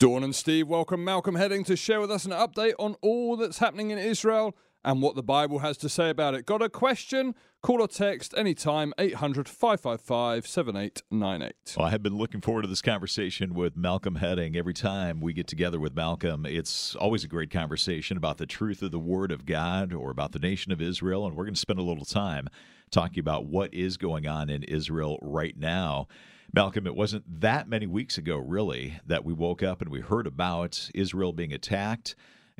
Dawn 0.00 0.24
and 0.24 0.34
Steve 0.34 0.66
welcome 0.66 1.04
Malcolm 1.04 1.34
Hedding 1.34 1.62
to 1.64 1.76
share 1.76 2.00
with 2.00 2.10
us 2.10 2.24
an 2.24 2.30
update 2.30 2.72
on 2.78 2.96
all 3.02 3.36
that's 3.36 3.58
happening 3.58 3.90
in 3.90 3.98
Israel 3.98 4.56
and 4.82 5.02
what 5.02 5.14
the 5.14 5.22
Bible 5.22 5.58
has 5.58 5.76
to 5.76 5.90
say 5.90 6.08
about 6.08 6.32
it. 6.32 6.46
Got 6.46 6.62
a 6.62 6.70
question? 6.70 7.34
Call 7.60 7.82
or 7.82 7.86
text 7.86 8.32
anytime 8.34 8.94
800 8.98 9.46
555 9.46 10.46
7898. 10.46 11.74
Well, 11.76 11.86
I 11.86 11.90
have 11.90 12.02
been 12.02 12.16
looking 12.16 12.40
forward 12.40 12.62
to 12.62 12.68
this 12.68 12.80
conversation 12.80 13.52
with 13.52 13.76
Malcolm 13.76 14.14
Hedding. 14.14 14.56
Every 14.56 14.72
time 14.72 15.20
we 15.20 15.34
get 15.34 15.46
together 15.46 15.78
with 15.78 15.94
Malcolm, 15.94 16.46
it's 16.46 16.96
always 16.96 17.22
a 17.22 17.28
great 17.28 17.50
conversation 17.50 18.16
about 18.16 18.38
the 18.38 18.46
truth 18.46 18.80
of 18.80 18.92
the 18.92 18.98
Word 18.98 19.30
of 19.30 19.44
God 19.44 19.92
or 19.92 20.10
about 20.10 20.32
the 20.32 20.38
nation 20.38 20.72
of 20.72 20.80
Israel. 20.80 21.26
And 21.26 21.36
we're 21.36 21.44
going 21.44 21.52
to 21.52 21.60
spend 21.60 21.78
a 21.78 21.82
little 21.82 22.06
time 22.06 22.48
talking 22.90 23.20
about 23.20 23.44
what 23.44 23.74
is 23.74 23.98
going 23.98 24.26
on 24.26 24.48
in 24.48 24.62
Israel 24.62 25.18
right 25.20 25.58
now. 25.58 26.08
Malcolm, 26.52 26.86
it 26.86 26.96
wasn't 26.96 27.40
that 27.40 27.68
many 27.68 27.86
weeks 27.86 28.18
ago, 28.18 28.36
really, 28.36 28.98
that 29.06 29.24
we 29.24 29.32
woke 29.32 29.62
up 29.62 29.80
and 29.80 29.90
we 29.90 30.00
heard 30.00 30.26
about 30.26 30.90
Israel 30.94 31.32
being 31.32 31.52
attacked. 31.52 32.16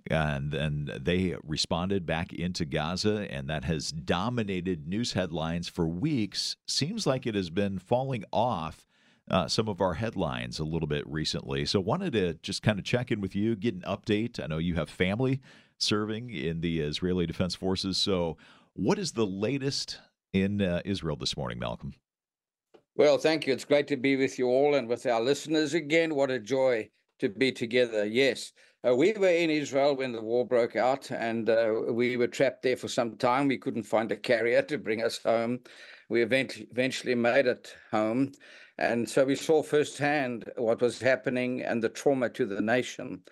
And 0.06 0.52
then 0.52 0.90
they 0.98 1.34
responded 1.42 2.06
back 2.06 2.32
into 2.32 2.64
Gaza, 2.64 3.26
and 3.30 3.50
that 3.50 3.64
has 3.64 3.90
dominated 3.90 4.86
news 4.86 5.12
headlines 5.12 5.68
for 5.68 5.86
weeks. 5.86 6.56
Seems 6.66 7.06
like 7.06 7.26
it 7.26 7.34
has 7.34 7.50
been 7.50 7.78
falling 7.78 8.24
off 8.32 8.86
uh, 9.30 9.46
some 9.46 9.68
of 9.68 9.80
our 9.80 9.94
headlines 9.94 10.58
a 10.58 10.64
little 10.64 10.88
bit 10.88 11.06
recently. 11.06 11.66
So, 11.66 11.80
wanted 11.80 12.12
to 12.14 12.34
just 12.34 12.62
kind 12.62 12.78
of 12.78 12.84
check 12.84 13.10
in 13.10 13.20
with 13.20 13.34
you, 13.34 13.56
get 13.56 13.74
an 13.74 13.82
update. 13.82 14.42
I 14.42 14.46
know 14.46 14.58
you 14.58 14.76
have 14.76 14.88
family 14.88 15.40
serving 15.78 16.30
in 16.30 16.60
the 16.60 16.80
Israeli 16.80 17.26
Defense 17.26 17.54
Forces. 17.54 17.98
So, 17.98 18.38
what 18.72 18.98
is 18.98 19.12
the 19.12 19.26
latest 19.26 19.98
in 20.32 20.62
uh, 20.62 20.80
Israel 20.84 21.16
this 21.16 21.36
morning, 21.36 21.58
Malcolm? 21.58 21.92
Well, 22.96 23.18
thank 23.18 23.46
you. 23.46 23.52
It's 23.52 23.64
great 23.64 23.86
to 23.88 23.96
be 23.96 24.16
with 24.16 24.38
you 24.38 24.48
all 24.48 24.74
and 24.74 24.88
with 24.88 25.06
our 25.06 25.20
listeners 25.20 25.74
again. 25.74 26.14
What 26.14 26.30
a 26.30 26.38
joy 26.38 26.90
to 27.20 27.28
be 27.28 27.52
together. 27.52 28.04
Yes. 28.04 28.52
Uh, 28.86 28.96
we 28.96 29.12
were 29.12 29.28
in 29.28 29.50
Israel 29.50 29.94
when 29.94 30.12
the 30.12 30.22
war 30.22 30.46
broke 30.46 30.74
out, 30.74 31.10
and 31.10 31.48
uh, 31.48 31.72
we 31.90 32.16
were 32.16 32.26
trapped 32.26 32.62
there 32.62 32.76
for 32.76 32.88
some 32.88 33.16
time. 33.16 33.48
We 33.48 33.58
couldn't 33.58 33.84
find 33.84 34.10
a 34.10 34.16
carrier 34.16 34.62
to 34.62 34.78
bring 34.78 35.02
us 35.02 35.22
home. 35.22 35.60
We 36.08 36.22
eventually, 36.22 36.66
eventually 36.70 37.14
made 37.14 37.46
it 37.46 37.74
home. 37.90 38.32
And 38.78 39.08
so 39.08 39.24
we 39.24 39.36
saw 39.36 39.62
firsthand 39.62 40.50
what 40.56 40.80
was 40.80 41.00
happening 41.00 41.62
and 41.62 41.82
the 41.82 41.90
trauma 41.90 42.30
to 42.30 42.46
the 42.46 42.62
nation. 42.62 43.22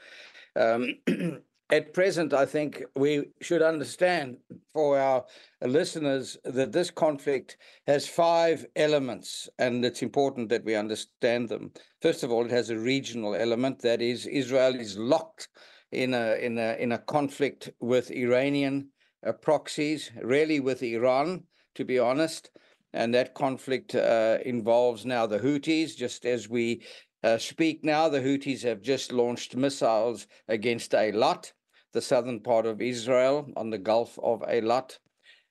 Um, 0.54 0.94
at 1.70 1.92
present, 1.92 2.32
I 2.32 2.46
think 2.46 2.82
we 2.96 3.26
should 3.42 3.60
understand 3.60 4.38
for 4.72 4.98
our 4.98 5.26
listeners 5.60 6.38
that 6.44 6.72
this 6.72 6.90
conflict 6.90 7.58
has 7.86 8.08
five 8.08 8.64
elements, 8.74 9.50
and 9.58 9.84
it's 9.84 10.02
important 10.02 10.48
that 10.48 10.64
we 10.64 10.74
understand 10.74 11.50
them. 11.50 11.72
First 12.00 12.22
of 12.22 12.32
all, 12.32 12.46
it 12.46 12.50
has 12.50 12.70
a 12.70 12.78
regional 12.78 13.34
element 13.34 13.80
that 13.82 14.00
is, 14.00 14.26
Israel 14.26 14.74
is 14.76 14.96
locked 14.96 15.48
in 15.92 16.14
a 16.14 16.36
in 16.36 16.58
a 16.58 16.76
in 16.78 16.92
a 16.92 16.98
conflict 16.98 17.70
with 17.80 18.10
Iranian 18.10 18.88
uh, 19.26 19.32
proxies, 19.32 20.10
really 20.22 20.60
with 20.60 20.82
Iran, 20.82 21.44
to 21.74 21.84
be 21.84 21.98
honest. 21.98 22.50
And 22.94 23.12
that 23.14 23.34
conflict 23.34 23.94
uh, 23.94 24.38
involves 24.46 25.04
now 25.04 25.26
the 25.26 25.38
Houthis, 25.38 25.94
just 25.94 26.24
as 26.24 26.48
we 26.48 26.82
uh, 27.22 27.36
speak 27.36 27.84
now. 27.84 28.08
The 28.08 28.20
Houthis 28.20 28.62
have 28.62 28.80
just 28.80 29.12
launched 29.12 29.54
missiles 29.54 30.26
against 30.48 30.92
Eilat 30.92 31.52
the 31.92 32.02
southern 32.02 32.40
part 32.40 32.66
of 32.66 32.80
Israel 32.80 33.48
on 33.56 33.70
the 33.70 33.78
Gulf 33.78 34.18
of 34.22 34.40
Eilat. 34.42 34.98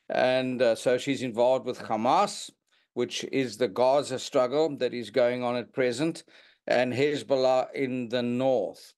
And 0.10 0.62
uh, 0.62 0.76
so 0.76 0.98
she's 0.98 1.22
involved 1.22 1.66
with 1.66 1.80
Hamas, 1.80 2.50
which 2.94 3.26
is 3.32 3.58
the 3.58 3.68
Gaza 3.68 4.20
struggle 4.20 4.76
that 4.78 4.94
is 4.94 5.10
going 5.10 5.44
on 5.44 5.56
at 5.56 5.74
present, 5.74 6.24
and 6.66 6.94
Hezbollah 6.94 7.74
in 7.74 8.10
the 8.10 8.24
north. 8.24 8.94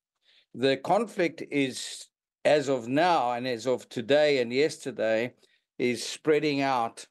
The 0.53 0.77
conflict 0.77 1.43
is, 1.51 2.07
as 2.45 2.69
of 2.69 2.87
now 2.87 3.33
and 3.33 3.47
as 3.47 3.67
of 3.67 3.87
today 3.89 4.39
and 4.39 4.51
yesterday, 4.51 5.33
is 5.77 6.03
spreading 6.03 6.61
out 6.61 7.07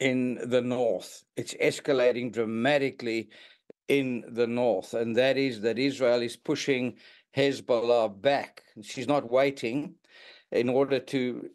in 0.00 0.38
the 0.50 0.60
north. 0.60 1.24
It's 1.36 1.54
escalating 1.54 2.32
dramatically 2.32 3.28
in 3.88 4.24
the 4.28 4.46
north, 4.46 4.94
and 4.94 5.16
that 5.16 5.36
is 5.36 5.60
that 5.60 5.78
Israel 5.78 6.22
is 6.22 6.36
pushing 6.36 6.96
Hezbollah 7.36 8.20
back. 8.20 8.62
She's 8.82 9.06
not 9.06 9.30
waiting 9.30 9.94
in 10.52 10.68
order 10.68 10.98
to 10.98 11.50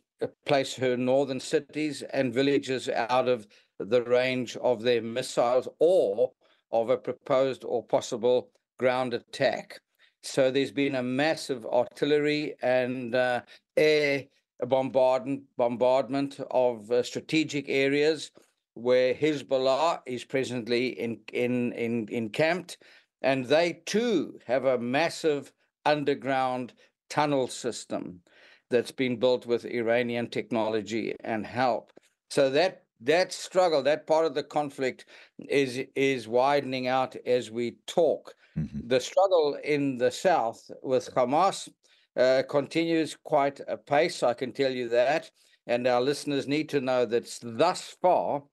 place 0.46 0.76
her 0.76 0.96
northern 0.96 1.40
cities 1.40 2.04
and 2.14 2.34
villages 2.34 2.88
out 2.90 3.28
of 3.28 3.48
the 3.80 4.04
range 4.04 4.56
of 4.58 4.84
their 4.84 5.02
missiles 5.02 5.68
or 5.80 6.32
of 6.72 6.90
a 6.90 6.98
proposed 6.98 7.64
or 7.66 7.84
possible 7.84 8.52
ground 8.78 9.14
attack. 9.14 9.80
So 10.24 10.52
there's 10.52 10.72
been 10.72 10.96
a 10.96 11.04
massive 11.04 11.66
artillery 11.66 12.54
and 12.62 13.16
uh, 13.16 13.42
air 13.76 14.26
bombardment, 14.68 15.44
bombardment 15.58 16.40
of 16.52 16.92
uh, 16.92 17.02
strategic 17.02 17.68
areas 17.68 18.32
where 18.76 19.16
Hezbollah 19.16 20.02
is 20.06 20.24
presently 20.24 20.90
in, 21.00 21.20
in, 21.34 21.74
in, 21.74 22.08
encamped. 22.12 22.78
And 23.24 23.46
they 23.46 23.82
too 23.86 24.40
have 24.46 24.66
a 24.66 24.78
massive 24.78 25.52
underground 25.86 26.74
tunnel 27.10 27.48
system 27.48 28.22
that's 28.70 28.92
been 28.92 29.18
built 29.18 29.46
with 29.46 29.66
Iranian 29.66 30.30
technology 30.30 31.14
and 31.24 31.46
help. 31.46 31.92
So 32.30 32.50
that 32.52 32.84
that 33.04 33.34
struggle, 33.34 33.82
that 33.84 34.06
part 34.06 34.26
of 34.26 34.36
the 34.36 34.44
conflict, 34.44 35.06
is 35.50 35.82
is 35.96 36.28
widening 36.28 36.88
out 36.88 37.16
as 37.26 37.52
we 37.52 37.78
talk. 37.88 38.34
Mm-hmm. 38.58 38.88
The 38.88 39.00
struggle 39.00 39.58
in 39.64 39.98
the 39.98 40.12
south 40.12 40.70
with 40.84 41.14
Hamas 41.16 41.70
uh, 42.16 42.44
continues 42.50 43.18
quite 43.24 43.60
apace. 43.68 44.24
I 44.24 44.34
can 44.34 44.54
tell 44.54 44.72
you 44.72 44.90
that, 44.90 45.32
and 45.68 45.88
our 45.88 46.02
listeners 46.02 46.48
need 46.48 46.70
to 46.70 46.82
know 46.82 47.06
that 47.06 47.38
thus 47.42 47.96
far, 48.02 48.44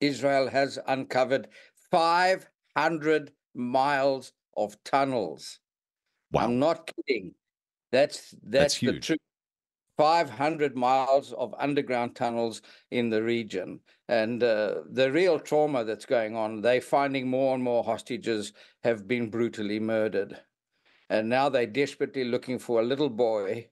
Israel 0.00 0.48
has 0.48 0.78
uncovered 0.86 1.48
500 1.90 3.32
miles 3.54 4.32
of 4.56 4.76
tunnels 4.84 5.60
Wow. 6.32 6.44
I'm 6.44 6.58
not 6.58 6.90
kidding. 7.06 7.34
That's 7.92 8.34
that's, 8.42 8.78
that's 8.78 8.80
the 8.80 9.00
truth. 9.00 9.18
500 10.00 10.76
miles 10.76 11.34
of 11.34 11.54
underground 11.58 12.16
tunnels 12.16 12.62
in 12.90 13.10
the 13.10 13.22
region. 13.22 13.80
And 14.08 14.42
uh, 14.42 14.76
the 14.90 15.12
real 15.12 15.38
trauma 15.38 15.84
that's 15.84 16.06
going 16.06 16.34
on, 16.34 16.62
they're 16.62 16.80
finding 16.80 17.28
more 17.28 17.54
and 17.54 17.62
more 17.62 17.84
hostages 17.84 18.54
have 18.82 19.06
been 19.06 19.28
brutally 19.28 19.78
murdered. 19.78 20.40
And 21.10 21.28
now 21.28 21.50
they're 21.50 21.66
desperately 21.66 22.24
looking 22.24 22.58
for 22.58 22.80
a 22.80 22.84
little 22.84 23.10
boy 23.10 23.68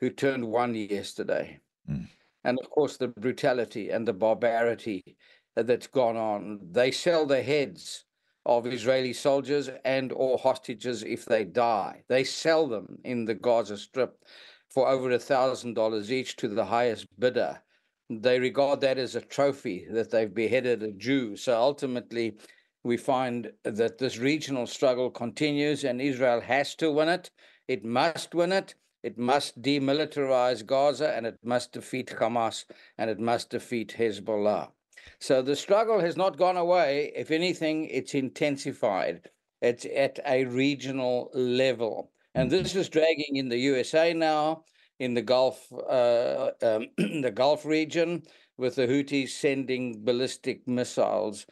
who 0.00 0.10
turned 0.10 0.44
one 0.44 0.74
yesterday. 0.74 1.60
Mm. 1.90 2.08
And 2.44 2.58
of 2.62 2.68
course, 2.68 2.98
the 2.98 3.08
brutality 3.08 3.88
and 3.88 4.06
the 4.06 4.12
barbarity 4.12 5.16
that's 5.56 5.86
gone 5.86 6.16
on. 6.18 6.60
They 6.70 6.90
sell 6.90 7.24
their 7.24 7.42
heads 7.42 8.04
of 8.46 8.66
Israeli 8.66 9.12
soldiers 9.12 9.68
and 9.84 10.12
or 10.12 10.38
hostages 10.38 11.02
if 11.02 11.24
they 11.24 11.44
die. 11.44 12.02
They 12.08 12.24
sell 12.24 12.66
them 12.66 12.98
in 13.04 13.24
the 13.24 13.34
Gaza 13.34 13.76
Strip 13.76 14.24
for 14.68 14.88
over 14.88 15.10
a 15.10 15.18
thousand 15.18 15.74
dollars 15.74 16.10
each 16.10 16.36
to 16.36 16.48
the 16.48 16.64
highest 16.64 17.06
bidder. 17.18 17.60
They 18.08 18.40
regard 18.40 18.80
that 18.80 18.98
as 18.98 19.14
a 19.14 19.20
trophy 19.20 19.86
that 19.90 20.10
they've 20.10 20.32
beheaded 20.32 20.82
a 20.82 20.92
Jew. 20.92 21.36
So 21.36 21.56
ultimately, 21.56 22.36
we 22.82 22.96
find 22.96 23.52
that 23.64 23.98
this 23.98 24.18
regional 24.18 24.66
struggle 24.66 25.10
continues 25.10 25.84
and 25.84 26.00
Israel 26.00 26.40
has 26.40 26.74
to 26.76 26.90
win 26.90 27.08
it. 27.08 27.30
It 27.68 27.84
must 27.84 28.34
win 28.34 28.52
it. 28.52 28.74
It 29.02 29.16
must 29.16 29.62
demilitarize 29.62 30.64
Gaza 30.66 31.14
and 31.14 31.26
it 31.26 31.38
must 31.44 31.72
defeat 31.72 32.08
Hamas 32.08 32.64
and 32.98 33.10
it 33.10 33.18
must 33.18 33.50
defeat 33.50 33.94
Hezbollah. 33.96 34.70
So 35.18 35.42
the 35.42 35.56
struggle 35.56 36.00
has 36.00 36.16
not 36.16 36.38
gone 36.38 36.56
away. 36.56 37.12
If 37.14 37.30
anything, 37.30 37.86
it's 37.86 38.14
intensified. 38.14 39.28
It's 39.60 39.86
at 39.94 40.18
a 40.26 40.44
regional 40.44 41.30
level. 41.34 42.12
And 42.34 42.50
this 42.50 42.74
is 42.76 42.88
dragging 42.88 43.36
in 43.36 43.48
the 43.48 43.58
USA 43.58 44.14
now, 44.14 44.64
in 44.98 45.14
the 45.14 45.22
Gulf, 45.22 45.66
uh, 45.72 46.50
um, 46.62 46.86
the 46.96 47.32
Gulf 47.34 47.64
region, 47.64 48.22
with 48.56 48.76
the 48.76 48.86
Houthis 48.86 49.30
sending 49.30 50.04
ballistic 50.04 50.66
missiles 50.68 51.46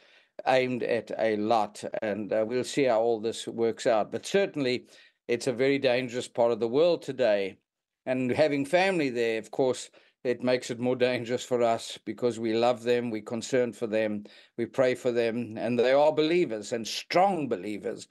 aimed 0.47 0.83
at 0.83 1.07
Eilat. 1.19 1.85
And 2.01 2.31
uh, 2.31 2.45
we'll 2.47 2.63
see 2.63 2.85
how 2.85 3.01
all 3.01 3.19
this 3.19 3.47
works 3.47 3.85
out. 3.85 4.11
But 4.11 4.25
certainly, 4.25 4.85
it's 5.27 5.47
a 5.47 5.53
very 5.53 5.77
dangerous 5.79 6.27
part 6.27 6.51
of 6.51 6.59
the 6.59 6.67
world 6.67 7.01
today. 7.01 7.57
And 8.05 8.31
having 8.31 8.65
family 8.65 9.09
there, 9.09 9.37
of 9.37 9.51
course, 9.51 9.89
it 10.23 10.43
makes 10.43 10.69
it 10.69 10.79
more 10.79 10.95
dangerous 10.95 11.43
for 11.43 11.63
us 11.63 11.97
because 12.05 12.39
we 12.39 12.53
love 12.53 12.83
them, 12.83 13.09
we're 13.09 13.21
concerned 13.21 13.75
for 13.75 13.87
them, 13.87 14.25
we 14.57 14.65
pray 14.65 14.95
for 14.95 15.11
them, 15.11 15.57
and 15.57 15.79
they 15.79 15.93
are 15.93 16.11
believers 16.11 16.73
and 16.73 16.85
strong 16.85 17.47
believers. 17.47 18.07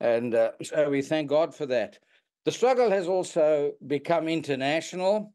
And 0.00 0.34
uh, 0.34 0.50
so 0.62 0.90
we 0.90 1.02
thank 1.02 1.28
God 1.28 1.54
for 1.54 1.66
that. 1.66 1.98
The 2.44 2.52
struggle 2.52 2.90
has 2.90 3.06
also 3.06 3.72
become 3.86 4.28
international, 4.28 5.32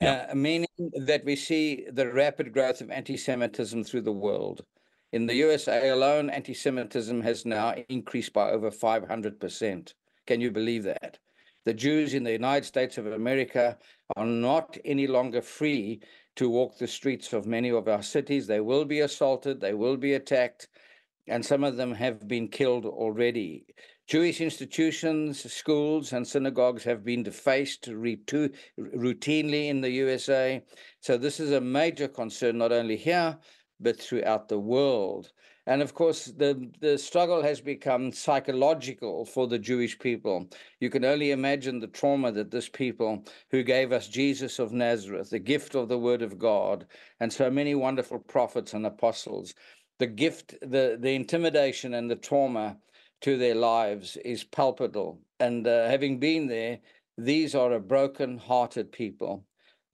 yeah. 0.00 0.26
uh, 0.30 0.34
meaning 0.34 0.66
that 1.06 1.24
we 1.24 1.36
see 1.36 1.86
the 1.92 2.12
rapid 2.12 2.52
growth 2.52 2.80
of 2.80 2.90
anti 2.90 3.16
Semitism 3.16 3.84
through 3.84 4.02
the 4.02 4.12
world. 4.12 4.64
In 5.12 5.26
the 5.26 5.36
USA 5.36 5.90
alone, 5.90 6.28
anti 6.30 6.52
Semitism 6.54 7.22
has 7.22 7.46
now 7.46 7.74
increased 7.88 8.32
by 8.32 8.50
over 8.50 8.72
500%. 8.72 9.94
Can 10.26 10.40
you 10.40 10.50
believe 10.50 10.82
that? 10.82 11.18
The 11.64 11.74
Jews 11.74 12.14
in 12.14 12.24
the 12.24 12.32
United 12.32 12.64
States 12.64 12.98
of 12.98 13.06
America 13.06 13.78
are 14.16 14.26
not 14.26 14.76
any 14.84 15.06
longer 15.06 15.42
free 15.42 16.00
to 16.36 16.48
walk 16.48 16.78
the 16.78 16.86
streets 16.86 17.32
of 17.32 17.46
many 17.46 17.70
of 17.70 17.88
our 17.88 18.02
cities. 18.02 18.46
They 18.46 18.60
will 18.60 18.84
be 18.84 19.00
assaulted, 19.00 19.60
they 19.60 19.74
will 19.74 19.96
be 19.96 20.14
attacked, 20.14 20.68
and 21.26 21.44
some 21.44 21.64
of 21.64 21.76
them 21.76 21.92
have 21.94 22.26
been 22.26 22.48
killed 22.48 22.86
already. 22.86 23.66
Jewish 24.06 24.40
institutions, 24.40 25.52
schools, 25.52 26.14
and 26.14 26.26
synagogues 26.26 26.84
have 26.84 27.04
been 27.04 27.22
defaced 27.22 27.88
routinely 27.88 29.68
in 29.68 29.82
the 29.82 29.90
USA. 29.90 30.62
So, 31.00 31.18
this 31.18 31.38
is 31.40 31.52
a 31.52 31.60
major 31.60 32.08
concern, 32.08 32.56
not 32.56 32.72
only 32.72 32.96
here, 32.96 33.36
but 33.80 34.00
throughout 34.00 34.48
the 34.48 34.58
world. 34.58 35.30
And 35.68 35.82
of 35.82 35.92
course, 35.92 36.24
the, 36.24 36.70
the 36.80 36.96
struggle 36.96 37.42
has 37.42 37.60
become 37.60 38.10
psychological 38.10 39.26
for 39.26 39.46
the 39.46 39.58
Jewish 39.58 39.98
people. 39.98 40.48
You 40.80 40.88
can 40.88 41.04
only 41.04 41.30
imagine 41.30 41.78
the 41.78 41.88
trauma 41.88 42.32
that 42.32 42.50
this 42.50 42.70
people 42.70 43.22
who 43.50 43.62
gave 43.62 43.92
us 43.92 44.08
Jesus 44.08 44.58
of 44.58 44.72
Nazareth, 44.72 45.28
the 45.28 45.38
gift 45.38 45.74
of 45.74 45.88
the 45.88 45.98
Word 45.98 46.22
of 46.22 46.38
God, 46.38 46.86
and 47.20 47.30
so 47.30 47.50
many 47.50 47.74
wonderful 47.74 48.18
prophets 48.18 48.72
and 48.72 48.86
apostles, 48.86 49.52
the 49.98 50.06
gift, 50.06 50.54
the, 50.62 50.96
the 50.98 51.14
intimidation 51.14 51.92
and 51.92 52.10
the 52.10 52.16
trauma 52.16 52.78
to 53.20 53.36
their 53.36 53.54
lives 53.54 54.16
is 54.24 54.44
palpable. 54.44 55.20
And 55.38 55.66
uh, 55.66 55.86
having 55.90 56.18
been 56.18 56.46
there, 56.46 56.78
these 57.18 57.54
are 57.54 57.74
a 57.74 57.80
broken 57.80 58.38
hearted 58.38 58.90
people. 58.90 59.44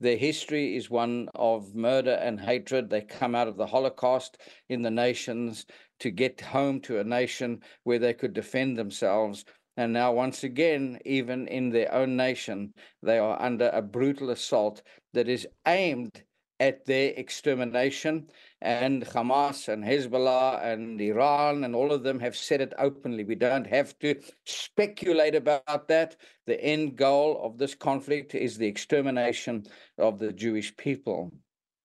Their 0.01 0.17
history 0.17 0.75
is 0.75 0.89
one 0.89 1.29
of 1.35 1.73
murder 1.73 2.15
and 2.15 2.39
hatred. 2.39 2.89
They 2.89 3.01
come 3.01 3.33
out 3.33 3.47
of 3.47 3.55
the 3.55 3.67
Holocaust 3.67 4.37
in 4.67 4.81
the 4.81 4.91
nations 4.91 5.65
to 5.99 6.11
get 6.11 6.41
home 6.41 6.81
to 6.81 6.99
a 6.99 7.03
nation 7.03 7.61
where 7.83 7.99
they 7.99 8.13
could 8.13 8.33
defend 8.33 8.77
themselves. 8.77 9.45
And 9.77 9.93
now, 9.93 10.11
once 10.11 10.43
again, 10.43 10.99
even 11.05 11.47
in 11.47 11.69
their 11.69 11.93
own 11.93 12.17
nation, 12.17 12.73
they 13.01 13.17
are 13.19 13.41
under 13.41 13.69
a 13.69 13.81
brutal 13.81 14.31
assault 14.31 14.81
that 15.13 15.29
is 15.29 15.47
aimed 15.65 16.24
at 16.59 16.85
their 16.85 17.13
extermination. 17.17 18.29
And 18.61 19.05
Hamas 19.05 19.67
and 19.67 19.83
Hezbollah 19.83 20.63
and 20.65 20.99
Iran 20.99 21.63
and 21.63 21.75
all 21.75 21.91
of 21.91 22.03
them 22.03 22.19
have 22.19 22.35
said 22.35 22.61
it 22.61 22.73
openly. 22.77 23.23
We 23.23 23.35
don't 23.35 23.67
have 23.67 23.97
to 23.99 24.15
speculate 24.45 25.35
about 25.35 25.87
that. 25.87 26.15
The 26.47 26.61
end 26.63 26.95
goal 26.95 27.39
of 27.43 27.57
this 27.57 27.75
conflict 27.75 28.33
is 28.33 28.57
the 28.57 28.67
extermination 28.67 29.65
of 29.97 30.19
the 30.19 30.31
Jewish 30.31 30.75
people. 30.77 31.31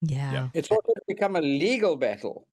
Yeah. 0.02 0.32
yeah. 0.32 0.48
It's 0.54 0.70
also 0.70 0.92
become 1.06 1.36
a 1.36 1.42
legal 1.42 1.96
battle. 1.96 2.46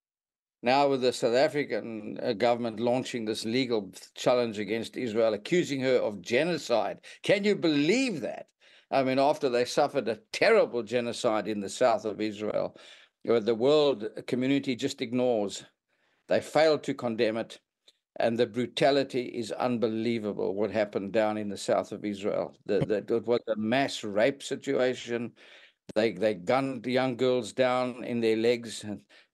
Now, 0.64 0.90
with 0.90 1.02
the 1.02 1.14
South 1.14 1.36
African 1.36 2.20
uh, 2.22 2.34
government 2.34 2.80
launching 2.80 3.26
this 3.26 3.46
legal 3.46 3.92
challenge 4.16 4.58
against 4.58 4.98
Israel, 4.98 5.36
accusing 5.36 5.80
her 5.82 5.98
of 5.98 6.22
genocide. 6.22 7.00
Can 7.22 7.44
you 7.44 7.56
believe 7.56 8.22
that? 8.22 8.48
I 8.90 9.04
mean, 9.04 9.20
after 9.20 9.50
they 9.50 9.66
suffered 9.66 10.08
a 10.08 10.20
terrible 10.32 10.84
genocide 10.84 11.48
in 11.48 11.60
the 11.60 11.70
south 11.70 12.06
of 12.06 12.22
Israel, 12.22 12.78
uh, 13.30 13.40
the 13.40 13.56
world 13.56 14.08
community 14.28 14.76
just 14.76 15.02
ignores. 15.02 15.64
They 16.28 16.40
failed 16.40 16.84
to 16.84 16.94
condemn 16.94 17.38
it. 17.38 17.60
And 18.20 18.38
the 18.38 18.48
brutality 18.48 19.26
is 19.26 19.52
unbelievable 19.52 20.56
what 20.56 20.72
happened 20.72 21.14
down 21.14 21.38
in 21.38 21.50
the 21.50 21.58
south 21.58 21.92
of 21.92 22.04
Israel. 22.04 22.56
The, 22.66 22.80
the, 22.80 23.16
it 23.16 23.28
was 23.28 23.42
a 23.48 23.56
mass 23.56 24.04
rape 24.04 24.42
situation. 24.42 25.34
They, 25.94 26.14
they 26.14 26.34
gunned 26.34 26.86
young 26.88 27.16
girls 27.16 27.54
down 27.54 28.04
in 28.04 28.20
their 28.20 28.36
legs 28.36 28.80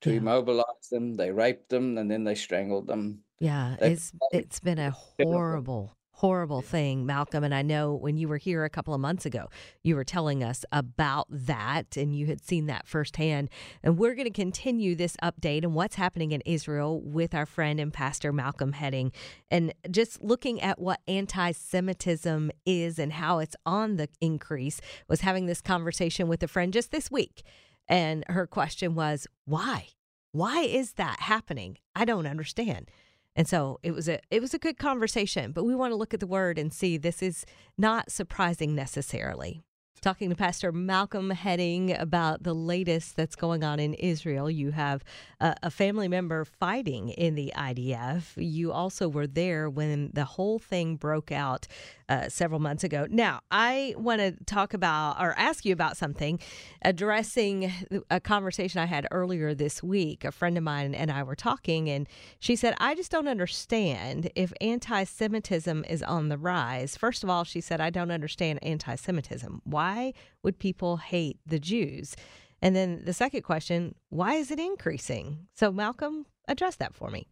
to 0.02 0.10
yeah. 0.10 0.18
immobilize 0.18 0.90
them. 0.92 1.16
They 1.16 1.32
raped 1.32 1.70
them 1.70 1.98
and 1.98 2.12
then 2.12 2.26
they 2.26 2.36
strangled 2.36 2.88
them. 2.88 3.20
Yeah, 3.40 3.78
they, 3.80 3.94
it's, 3.94 4.12
it's 4.34 4.60
been 4.60 4.80
a 4.80 4.92
horrible 5.20 5.96
horrible 6.18 6.62
thing, 6.62 7.06
Malcolm. 7.06 7.44
And 7.44 7.54
I 7.54 7.64
know 7.64 7.94
when 7.94 8.18
you 8.18 8.28
were 8.28 8.38
here 8.38 8.64
a 8.64 8.70
couple 8.70 8.94
of 8.94 9.02
months 9.02 9.26
ago, 9.26 9.50
you 9.82 9.96
were 9.96 10.04
telling 10.04 10.44
us 10.44 10.64
about 10.72 11.28
that 11.30 11.98
and 11.98 12.16
you 12.16 12.28
had 12.28 12.44
seen 12.44 12.68
that 12.68 12.88
firsthand. 12.88 13.50
And 13.82 13.98
we're 13.98 14.14
going 14.14 14.28
to 14.28 14.32
continue 14.32 14.96
this 14.96 15.18
update 15.24 15.64
and 15.64 15.74
what's 15.74 15.96
happening 15.96 16.32
in 16.32 16.42
Israel 16.46 17.02
with 17.02 17.34
our 17.34 17.48
friend 17.48 17.80
and 17.80 17.92
pastor 17.92 18.32
Malcolm 18.32 18.74
Hedding 18.74 19.12
and 19.50 19.74
just 19.90 20.24
looking 20.24 20.62
at 20.62 20.80
what 20.80 21.02
anti 21.08 21.52
Semitism 21.52 22.52
is 22.66 23.00
and 23.00 23.14
how 23.14 23.40
it's 23.40 23.56
on 23.66 23.98
the 23.98 24.08
increase. 24.22 24.80
Was 25.08 25.22
having 25.22 25.48
this 25.48 25.62
conversation 25.62 26.28
with 26.28 26.44
a 26.44 26.48
friend 26.48 26.72
just 26.72 26.92
this 26.92 27.10
week. 27.10 27.44
And 27.88 28.24
her 28.30 28.48
question 28.48 28.96
was, 28.96 29.28
why? 29.46 29.88
Why 30.32 30.62
is 30.62 30.94
that 30.94 31.20
happening? 31.22 31.78
I 31.96 32.06
don't 32.06 32.26
understand. 32.26 32.90
And 33.36 33.48
so 33.48 33.80
it 33.84 33.92
was 33.92 34.08
a 34.08 34.20
it 34.30 34.42
was 34.42 34.54
a 34.54 34.60
good 34.60 34.78
conversation, 34.78 35.52
but 35.52 35.64
we 35.64 35.76
want 35.76 35.92
to 35.92 35.96
look 35.96 36.14
at 36.14 36.20
the 36.20 36.28
word 36.28 36.60
and 36.60 36.74
see 36.74 36.98
this 36.98 37.24
is 37.24 37.46
not 37.78 38.12
surprising 38.12 38.76
necessarily 38.76 39.64
talking 40.04 40.30
to 40.30 40.36
Pastor 40.36 40.74
Malcolm 40.74 41.30
Hedding 41.30 41.96
about 41.96 42.44
the 42.44 42.54
latest 42.54 43.16
that's 43.16 43.38
going 43.38 43.64
on 43.64 43.80
in 43.80 43.94
Israel. 43.94 44.52
You 44.52 44.72
have 44.72 45.02
a, 45.40 45.72
family 45.72 46.10
member 46.10 46.44
fighting 46.44 47.10
in 47.10 47.36
the 47.36 47.54
IDF. 47.56 48.34
You 48.36 48.74
also 48.74 49.08
were 49.08 49.28
there 49.28 49.70
when 49.70 50.12
the 50.14 50.26
whole 50.26 50.60
thing 50.60 50.98
broke 50.98 51.32
out 51.32 51.68
uh, 52.10 52.28
several 52.28 52.60
months 52.60 52.84
ago. 52.84 53.08
Now, 53.10 53.42
I 53.50 53.96
want 53.98 54.20
to 54.20 54.32
talk 54.46 54.74
about 54.74 55.22
or 55.22 55.34
ask 55.38 55.66
you 55.66 55.74
about 55.74 55.96
something 55.98 56.40
addressing 56.82 57.72
a 58.10 58.20
conversation 58.20 58.80
I 58.82 58.86
had 58.86 59.08
earlier 59.10 59.54
this 59.54 59.82
week. 59.82 60.26
A 60.26 60.32
friend 60.32 60.58
of 60.58 60.64
mine 60.64 60.94
and 60.94 61.12
I 61.12 61.24
were 61.24 61.36
talking, 61.36 61.90
and 61.90 62.08
she 62.40 62.56
said, 62.56 62.76
I 62.78 62.94
just 62.94 63.10
don't 63.10 63.28
understand 63.28 64.30
if 64.36 64.54
anti 64.60 65.06
Semitism 65.06 65.86
is 65.90 66.04
on 66.04 66.30
the 66.30 66.38
rise. 66.38 66.98
First 66.98 67.24
of 67.24 67.30
all, 67.30 67.46
she 67.46 67.62
said, 67.62 67.80
I 67.80 67.90
don't 67.90 68.12
understand 68.12 68.60
anti 68.62 68.96
Semitism. 68.96 69.62
Why? 69.64 69.93
Why 69.94 70.14
would 70.42 70.60
people 70.60 70.98
hate 70.98 71.40
the 71.46 71.60
Jews? 71.60 72.16
And 72.62 72.76
then 72.76 73.04
the 73.06 73.14
second 73.14 73.42
question, 73.42 73.96
why 74.10 74.36
is 74.36 74.50
it 74.52 74.60
increasing? 74.60 75.48
So, 75.54 75.72
Malcolm, 75.72 76.26
address 76.48 76.76
that 76.78 76.96
for 76.96 77.10
me. 77.10 77.28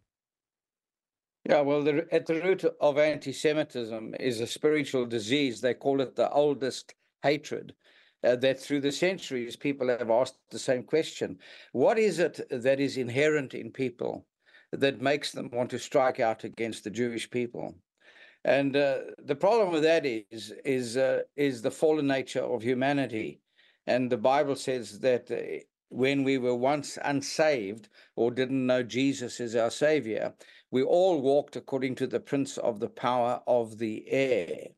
Yeah, 1.48 1.62
well, 1.62 1.82
the, 1.82 2.06
at 2.12 2.26
the 2.26 2.40
root 2.40 2.64
of 2.80 2.98
anti 2.98 3.32
Semitism 3.32 4.14
is 4.20 4.40
a 4.40 4.46
spiritual 4.46 5.06
disease. 5.06 5.60
They 5.60 5.74
call 5.74 6.00
it 6.00 6.14
the 6.14 6.30
oldest 6.30 6.94
hatred. 7.22 7.74
Uh, 8.24 8.36
that 8.36 8.60
through 8.60 8.80
the 8.80 8.92
centuries, 8.92 9.56
people 9.56 9.88
have 9.88 10.08
asked 10.08 10.38
the 10.52 10.58
same 10.58 10.84
question 10.84 11.38
What 11.72 11.98
is 11.98 12.20
it 12.20 12.40
that 12.50 12.78
is 12.78 12.96
inherent 12.96 13.52
in 13.52 13.72
people 13.72 14.26
that 14.70 15.02
makes 15.02 15.32
them 15.32 15.50
want 15.52 15.70
to 15.70 15.78
strike 15.80 16.20
out 16.20 16.44
against 16.44 16.84
the 16.84 16.90
Jewish 16.90 17.28
people? 17.28 17.74
And 18.44 18.74
uh, 18.74 18.98
the 19.18 19.36
problem 19.36 19.70
with 19.70 19.84
that 19.84 20.04
is 20.04 20.52
is 20.64 20.96
uh, 20.96 21.22
is 21.36 21.62
the 21.62 21.70
fallen 21.70 22.08
nature 22.08 22.42
of 22.42 22.62
humanity, 22.62 23.40
and 23.86 24.10
the 24.10 24.16
Bible 24.16 24.56
says 24.56 24.98
that 24.98 25.30
uh, 25.30 25.62
when 25.90 26.24
we 26.24 26.38
were 26.38 26.56
once 26.56 26.98
unsaved 27.04 27.88
or 28.16 28.32
didn't 28.32 28.66
know 28.66 28.82
Jesus 28.82 29.40
as 29.40 29.54
our 29.54 29.70
Savior, 29.70 30.34
we 30.72 30.82
all 30.82 31.20
walked 31.20 31.54
according 31.54 31.94
to 31.96 32.08
the 32.08 32.18
prince 32.18 32.58
of 32.58 32.80
the 32.80 32.88
power 32.88 33.40
of 33.46 33.78
the 33.78 34.08
air, 34.08 34.70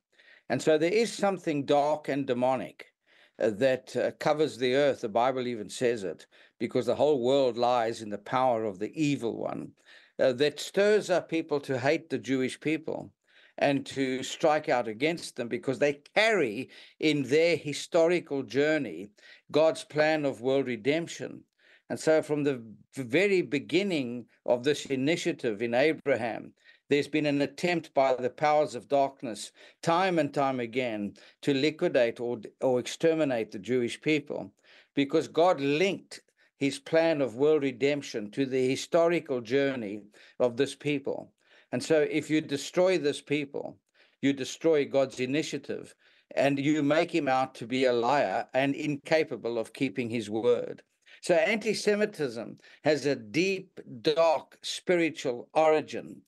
and 0.50 0.60
so 0.60 0.76
there 0.76 0.92
is 0.92 1.10
something 1.10 1.64
dark 1.64 2.08
and 2.08 2.26
demonic. 2.26 2.90
Uh, 3.36 3.50
that 3.50 3.96
uh, 3.96 4.12
covers 4.20 4.58
the 4.58 4.76
earth. 4.76 5.00
The 5.00 5.08
Bible 5.08 5.48
even 5.48 5.68
says 5.68 6.04
it, 6.04 6.26
because 6.60 6.86
the 6.86 6.94
whole 6.94 7.20
world 7.20 7.56
lies 7.56 8.00
in 8.00 8.10
the 8.10 8.18
power 8.18 8.62
of 8.62 8.78
the 8.78 8.92
evil 8.94 9.36
one 9.36 9.72
uh, 10.20 10.32
that 10.34 10.60
stirs 10.60 11.10
up 11.10 11.28
people 11.28 11.58
to 11.60 11.78
hate 11.78 12.10
the 12.10 12.18
Jewish 12.18 12.60
people 12.60 13.12
and 13.58 13.86
to 13.86 14.22
strike 14.22 14.68
out 14.68 14.88
against 14.88 15.36
them 15.36 15.48
because 15.48 15.78
they 15.78 16.00
carry 16.14 16.70
in 17.00 17.22
their 17.24 17.56
historical 17.56 18.42
journey 18.42 19.08
God's 19.50 19.84
plan 19.84 20.24
of 20.24 20.40
world 20.40 20.66
redemption. 20.66 21.44
And 21.90 22.00
so, 22.00 22.22
from 22.22 22.44
the 22.44 22.62
very 22.94 23.42
beginning 23.42 24.26
of 24.46 24.64
this 24.64 24.86
initiative 24.86 25.60
in 25.60 25.74
Abraham, 25.74 26.54
there's 26.88 27.08
been 27.08 27.26
an 27.26 27.42
attempt 27.42 27.92
by 27.94 28.14
the 28.14 28.30
powers 28.30 28.74
of 28.74 28.88
darkness, 28.88 29.52
time 29.82 30.18
and 30.18 30.32
time 30.32 30.60
again, 30.60 31.14
to 31.42 31.54
liquidate 31.54 32.20
or, 32.20 32.40
or 32.60 32.78
exterminate 32.78 33.50
the 33.50 33.58
Jewish 33.58 34.00
people 34.00 34.52
because 34.94 35.28
God 35.28 35.60
linked 35.60 36.20
his 36.56 36.78
plan 36.78 37.20
of 37.20 37.36
world 37.36 37.62
redemption 37.62 38.30
to 38.30 38.46
the 38.46 38.68
historical 38.68 39.40
journey 39.40 40.02
of 40.38 40.56
this 40.56 40.74
people. 40.74 41.33
And 41.74 41.82
so, 41.82 42.06
if 42.08 42.30
you 42.30 42.40
destroy 42.40 42.98
this 42.98 43.20
people, 43.20 43.76
you 44.22 44.32
destroy 44.32 44.84
God's 44.84 45.18
initiative 45.18 45.92
and 46.36 46.56
you 46.56 46.84
make 46.84 47.12
him 47.12 47.26
out 47.26 47.56
to 47.56 47.66
be 47.66 47.86
a 47.86 47.92
liar 47.92 48.46
and 48.54 48.76
incapable 48.76 49.58
of 49.58 49.72
keeping 49.72 50.08
his 50.08 50.30
word. 50.30 50.84
So, 51.20 51.34
anti 51.34 51.74
Semitism 51.74 52.58
has 52.84 53.06
a 53.06 53.16
deep, 53.16 53.80
dark 54.02 54.56
spiritual 54.62 55.48
origin. 55.52 56.22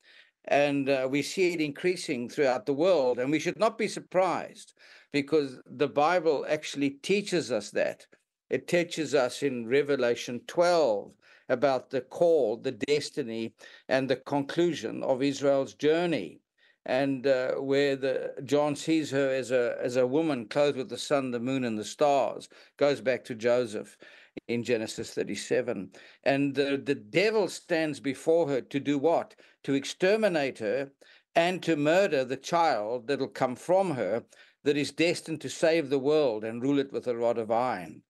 And 0.47 0.89
uh, 0.89 1.07
we 1.09 1.23
see 1.23 1.53
it 1.53 1.61
increasing 1.61 2.29
throughout 2.29 2.67
the 2.67 2.75
world. 2.75 3.21
And 3.21 3.31
we 3.31 3.39
should 3.39 3.61
not 3.61 3.79
be 3.79 3.87
surprised 3.87 4.75
because 5.13 5.61
the 5.65 5.87
Bible 5.87 6.45
actually 6.49 6.91
teaches 6.91 7.53
us 7.53 7.71
that. 7.71 8.05
It 8.51 8.67
teaches 8.67 9.15
us 9.15 9.45
in 9.45 9.69
Revelation 9.69 10.41
12 10.49 11.13
about 11.49 11.91
the 11.91 12.01
call, 12.01 12.57
the 12.57 12.73
destiny, 12.73 13.55
and 13.89 14.09
the 14.09 14.17
conclusion 14.17 15.03
of 15.03 15.23
Israel's 15.23 15.75
journey. 15.75 16.41
And 16.85 17.27
uh, 17.27 17.55
where 17.55 17.97
the 17.97 18.35
John 18.45 18.77
sees 18.77 19.11
her 19.11 19.29
as 19.29 19.51
a 19.51 19.77
as 19.83 19.97
a 19.97 20.07
woman 20.07 20.47
clothed 20.47 20.77
with 20.79 20.89
the 20.89 20.99
sun, 20.99 21.33
the 21.33 21.41
moon, 21.41 21.65
and 21.65 21.77
the 21.77 21.85
stars, 21.85 22.49
goes 22.77 23.01
back 23.01 23.25
to 23.25 23.35
Joseph 23.35 23.97
in 24.49 24.63
Genesis 24.63 25.13
37. 25.15 25.91
And 26.25 26.55
the, 26.55 26.81
the 26.83 26.95
devil 26.95 27.49
stands 27.49 28.01
before 28.01 28.49
her 28.49 28.61
to 28.61 28.81
do 28.81 28.99
what? 28.99 29.35
To 29.65 29.75
exterminate 29.75 30.59
her 30.59 30.91
and 31.35 31.63
to 31.63 31.77
murder 31.77 32.25
the 32.25 32.37
child 32.37 33.07
that'll 33.07 33.29
come 33.29 33.57
from 33.57 33.93
her 33.93 34.25
that 34.65 34.77
is 34.77 34.93
destined 34.93 35.41
to 35.41 35.49
save 35.49 35.91
the 35.91 35.99
world 35.99 36.45
and 36.45 36.63
rule 36.63 36.79
it 36.79 36.93
with 36.93 37.07
a 37.07 37.17
rod 37.17 37.39
of 37.39 37.51
iron. 37.51 38.03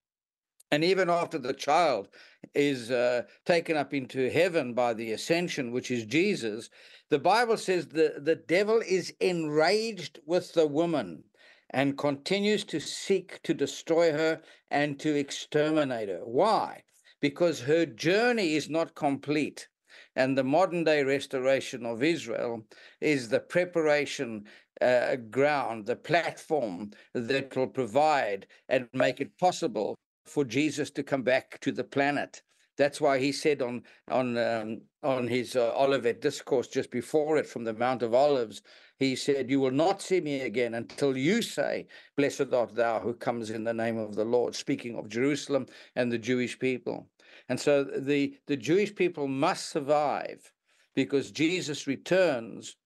And 0.70 0.82
even 0.82 1.08
after 1.08 1.38
the 1.38 1.54
child 1.54 2.08
is 2.56 2.90
uh, 2.90 3.22
taken 3.44 3.76
up 3.76 3.94
into 3.94 4.30
heaven 4.30 4.74
by 4.74 4.94
the 4.94 5.12
ascension, 5.12 5.70
which 5.70 5.90
is 5.90 6.04
Jesus, 6.04 6.70
the 7.10 7.18
Bible 7.18 7.56
says 7.56 7.86
the, 7.86 8.14
the 8.18 8.34
devil 8.34 8.82
is 8.84 9.14
enraged 9.20 10.18
with 10.26 10.54
the 10.54 10.66
woman 10.66 11.22
and 11.70 11.98
continues 11.98 12.64
to 12.64 12.80
seek 12.80 13.42
to 13.42 13.54
destroy 13.54 14.12
her 14.12 14.40
and 14.70 14.98
to 15.00 15.14
exterminate 15.14 16.08
her. 16.08 16.22
Why? 16.24 16.82
Because 17.20 17.60
her 17.60 17.86
journey 17.86 18.54
is 18.54 18.68
not 18.68 18.94
complete. 18.94 19.68
And 20.14 20.36
the 20.36 20.44
modern 20.44 20.84
day 20.84 21.02
restoration 21.04 21.84
of 21.84 22.02
Israel 22.02 22.66
is 23.00 23.28
the 23.28 23.40
preparation 23.40 24.46
uh, 24.80 25.16
ground, 25.16 25.86
the 25.86 25.96
platform 25.96 26.90
that 27.12 27.54
will 27.54 27.68
provide 27.68 28.46
and 28.68 28.88
make 28.92 29.20
it 29.20 29.38
possible 29.38 29.94
for 30.24 30.44
Jesus 30.44 30.90
to 30.90 31.02
come 31.02 31.22
back 31.22 31.60
to 31.60 31.72
the 31.72 31.84
planet. 31.84 32.42
That's 32.76 33.00
why 33.00 33.18
he 33.18 33.32
said 33.32 33.62
on 33.62 33.82
on 34.08 34.36
um, 34.36 34.82
on 35.02 35.28
his 35.28 35.56
uh, 35.56 35.72
Olivet 35.74 36.20
discourse 36.20 36.68
just 36.68 36.90
before 36.90 37.38
it 37.38 37.46
from 37.46 37.64
the 37.64 37.72
Mount 37.72 38.02
of 38.02 38.14
Olives, 38.14 38.62
he 38.98 39.16
said, 39.16 39.50
"You 39.50 39.60
will 39.60 39.70
not 39.70 40.02
see 40.02 40.20
me 40.20 40.40
again 40.40 40.74
until 40.74 41.16
you 41.16 41.42
say, 41.42 41.86
Blessed 42.16 42.52
art 42.52 42.74
thou 42.74 43.00
who 43.00 43.14
comes 43.14 43.50
in 43.50 43.64
the 43.64 43.74
name 43.74 43.96
of 43.96 44.14
the 44.14 44.24
Lord." 44.24 44.54
Speaking 44.54 44.96
of 44.96 45.08
Jerusalem 45.08 45.66
and 45.94 46.12
the 46.12 46.18
Jewish 46.18 46.58
people, 46.58 47.08
and 47.48 47.58
so 47.58 47.84
the 47.84 48.36
the 48.46 48.56
Jewish 48.56 48.94
people 48.94 49.26
must 49.26 49.70
survive 49.70 50.52
because 50.94 51.30
Jesus 51.30 51.86
returns 51.86 52.76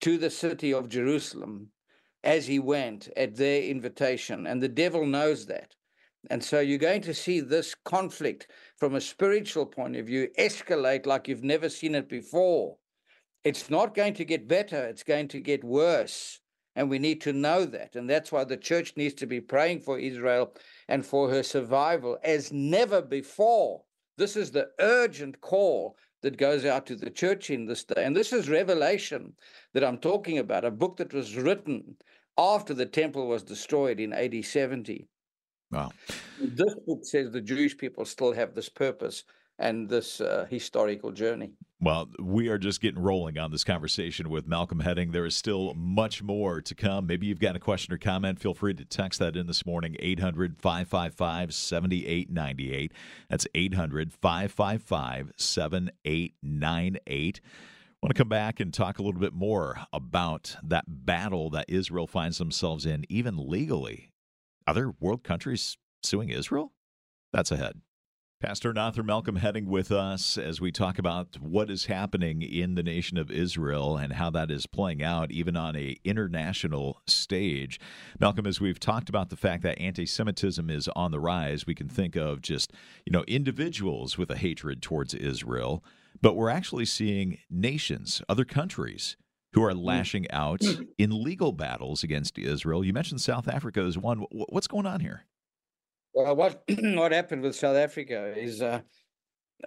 to 0.00 0.18
the 0.18 0.30
city 0.30 0.72
of 0.72 0.88
Jerusalem 0.88 1.70
as 2.24 2.46
he 2.46 2.58
went 2.58 3.08
at 3.16 3.36
their 3.36 3.62
invitation, 3.62 4.46
and 4.46 4.62
the 4.62 4.68
devil 4.68 5.06
knows 5.06 5.46
that. 5.46 5.74
And 6.28 6.44
so 6.44 6.60
you're 6.60 6.78
going 6.78 7.00
to 7.02 7.14
see 7.14 7.40
this 7.40 7.74
conflict 7.74 8.48
from 8.80 8.94
a 8.94 9.00
spiritual 9.00 9.66
point 9.66 9.94
of 9.94 10.06
view 10.06 10.28
escalate 10.38 11.04
like 11.04 11.28
you've 11.28 11.44
never 11.44 11.68
seen 11.68 11.94
it 11.94 12.08
before. 12.08 12.78
It's 13.44 13.68
not 13.68 13.94
going 13.94 14.14
to 14.14 14.24
get 14.24 14.48
better, 14.48 14.84
it's 14.86 15.02
going 15.02 15.28
to 15.28 15.40
get 15.40 15.62
worse. 15.62 16.40
And 16.74 16.88
we 16.88 16.98
need 16.98 17.20
to 17.22 17.32
know 17.34 17.66
that. 17.66 17.94
And 17.94 18.08
that's 18.08 18.32
why 18.32 18.44
the 18.44 18.56
church 18.56 18.94
needs 18.96 19.14
to 19.14 19.26
be 19.26 19.40
praying 19.40 19.80
for 19.80 19.98
Israel 19.98 20.54
and 20.88 21.04
for 21.04 21.28
her 21.28 21.42
survival 21.42 22.16
as 22.24 22.52
never 22.52 23.02
before. 23.02 23.82
This 24.16 24.34
is 24.34 24.50
the 24.50 24.68
urgent 24.78 25.40
call 25.42 25.96
that 26.22 26.38
goes 26.38 26.64
out 26.64 26.86
to 26.86 26.96
the 26.96 27.10
church 27.10 27.50
in 27.50 27.66
this 27.66 27.84
day. 27.84 28.04
And 28.04 28.16
this 28.16 28.32
is 28.32 28.48
Revelation 28.48 29.34
that 29.74 29.84
I'm 29.84 29.98
talking 29.98 30.38
about, 30.38 30.64
a 30.64 30.70
book 30.70 30.96
that 30.98 31.12
was 31.12 31.36
written 31.36 31.96
after 32.38 32.72
the 32.72 32.86
temple 32.86 33.26
was 33.26 33.42
destroyed 33.42 34.00
in 34.00 34.12
AD 34.12 34.44
70. 34.44 35.08
Wow. 35.70 35.92
This 36.40 36.74
book 36.86 37.04
says 37.04 37.30
the 37.30 37.40
Jewish 37.40 37.76
people 37.76 38.04
still 38.04 38.32
have 38.32 38.54
this 38.54 38.68
purpose 38.68 39.24
and 39.60 39.88
this 39.88 40.20
uh, 40.20 40.46
historical 40.50 41.12
journey. 41.12 41.52
Well, 41.82 42.08
we 42.18 42.48
are 42.48 42.58
just 42.58 42.80
getting 42.80 43.00
rolling 43.00 43.38
on 43.38 43.52
this 43.52 43.64
conversation 43.64 44.28
with 44.28 44.46
Malcolm 44.46 44.80
Hedding. 44.80 45.12
There 45.12 45.24
is 45.24 45.36
still 45.36 45.72
much 45.74 46.22
more 46.22 46.60
to 46.60 46.74
come. 46.74 47.06
Maybe 47.06 47.26
you've 47.26 47.40
got 47.40 47.56
a 47.56 47.60
question 47.60 47.94
or 47.94 47.98
comment. 47.98 48.40
Feel 48.40 48.54
free 48.54 48.74
to 48.74 48.84
text 48.84 49.18
that 49.20 49.36
in 49.36 49.46
this 49.46 49.64
morning, 49.64 49.96
800 49.98 50.60
555 50.60 51.54
7898. 51.54 52.92
That's 53.28 53.46
800 53.54 54.12
555 54.12 55.32
7898. 55.36 57.40
I 57.44 58.06
want 58.06 58.16
to 58.16 58.18
come 58.18 58.30
back 58.30 58.60
and 58.60 58.72
talk 58.72 58.98
a 58.98 59.02
little 59.02 59.20
bit 59.20 59.34
more 59.34 59.80
about 59.92 60.56
that 60.62 60.84
battle 60.88 61.50
that 61.50 61.66
Israel 61.68 62.06
finds 62.06 62.38
themselves 62.38 62.86
in, 62.86 63.04
even 63.10 63.36
legally. 63.36 64.09
Other 64.70 64.94
world 65.00 65.24
countries 65.24 65.78
suing 66.04 66.28
Israel? 66.28 66.72
That's 67.32 67.50
ahead. 67.50 67.80
Pastor 68.40 68.72
Nather 68.72 69.02
Malcolm 69.02 69.34
Hedding 69.34 69.66
with 69.66 69.90
us 69.90 70.38
as 70.38 70.60
we 70.60 70.70
talk 70.70 70.96
about 70.96 71.40
what 71.40 71.68
is 71.68 71.86
happening 71.86 72.40
in 72.40 72.76
the 72.76 72.84
nation 72.84 73.18
of 73.18 73.32
Israel 73.32 73.96
and 73.96 74.12
how 74.12 74.30
that 74.30 74.48
is 74.48 74.68
playing 74.68 75.02
out 75.02 75.32
even 75.32 75.56
on 75.56 75.74
a 75.74 75.96
international 76.04 77.02
stage. 77.08 77.80
Malcolm, 78.20 78.46
as 78.46 78.60
we've 78.60 78.78
talked 78.78 79.08
about 79.08 79.28
the 79.28 79.36
fact 79.36 79.64
that 79.64 79.80
anti-Semitism 79.80 80.70
is 80.70 80.88
on 80.94 81.10
the 81.10 81.18
rise, 81.18 81.66
we 81.66 81.74
can 81.74 81.88
think 81.88 82.14
of 82.14 82.40
just, 82.40 82.72
you 83.04 83.10
know, 83.10 83.24
individuals 83.26 84.18
with 84.18 84.30
a 84.30 84.36
hatred 84.36 84.82
towards 84.82 85.14
Israel, 85.14 85.82
but 86.22 86.36
we're 86.36 86.48
actually 86.48 86.84
seeing 86.84 87.38
nations, 87.50 88.22
other 88.28 88.44
countries 88.44 89.16
who 89.52 89.62
are 89.62 89.72
mm. 89.72 89.84
lashing 89.84 90.30
out 90.30 90.62
in 90.98 91.22
legal 91.22 91.52
battles 91.52 92.02
against 92.02 92.38
Israel. 92.38 92.84
You 92.84 92.92
mentioned 92.92 93.20
South 93.20 93.48
Africa 93.48 93.80
as 93.80 93.98
one. 93.98 94.24
What's 94.30 94.66
going 94.66 94.86
on 94.86 95.00
here? 95.00 95.24
Well, 96.14 96.36
what 96.36 96.62
what 96.78 97.12
happened 97.12 97.42
with 97.42 97.56
South 97.56 97.76
Africa 97.76 98.32
is 98.36 98.62
uh, 98.62 98.80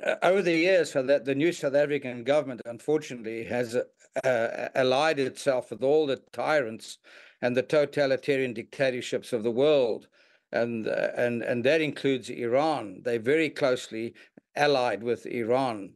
uh, 0.01 0.15
over 0.21 0.41
the 0.41 0.55
years, 0.55 0.91
so 0.91 1.03
that 1.03 1.25
the 1.25 1.35
new 1.35 1.51
South 1.51 1.75
African 1.75 2.23
government, 2.23 2.61
unfortunately, 2.65 3.43
has 3.45 3.75
uh, 3.75 4.69
allied 4.75 5.19
itself 5.19 5.71
with 5.71 5.83
all 5.83 6.05
the 6.05 6.21
tyrants 6.31 6.97
and 7.41 7.55
the 7.55 7.63
totalitarian 7.63 8.53
dictatorships 8.53 9.33
of 9.33 9.43
the 9.43 9.51
world, 9.51 10.07
and 10.51 10.87
uh, 10.87 11.09
and 11.17 11.43
and 11.43 11.63
that 11.63 11.81
includes 11.81 12.29
Iran. 12.29 13.01
They 13.03 13.17
very 13.17 13.49
closely 13.49 14.13
allied 14.55 15.03
with 15.03 15.25
Iran. 15.25 15.93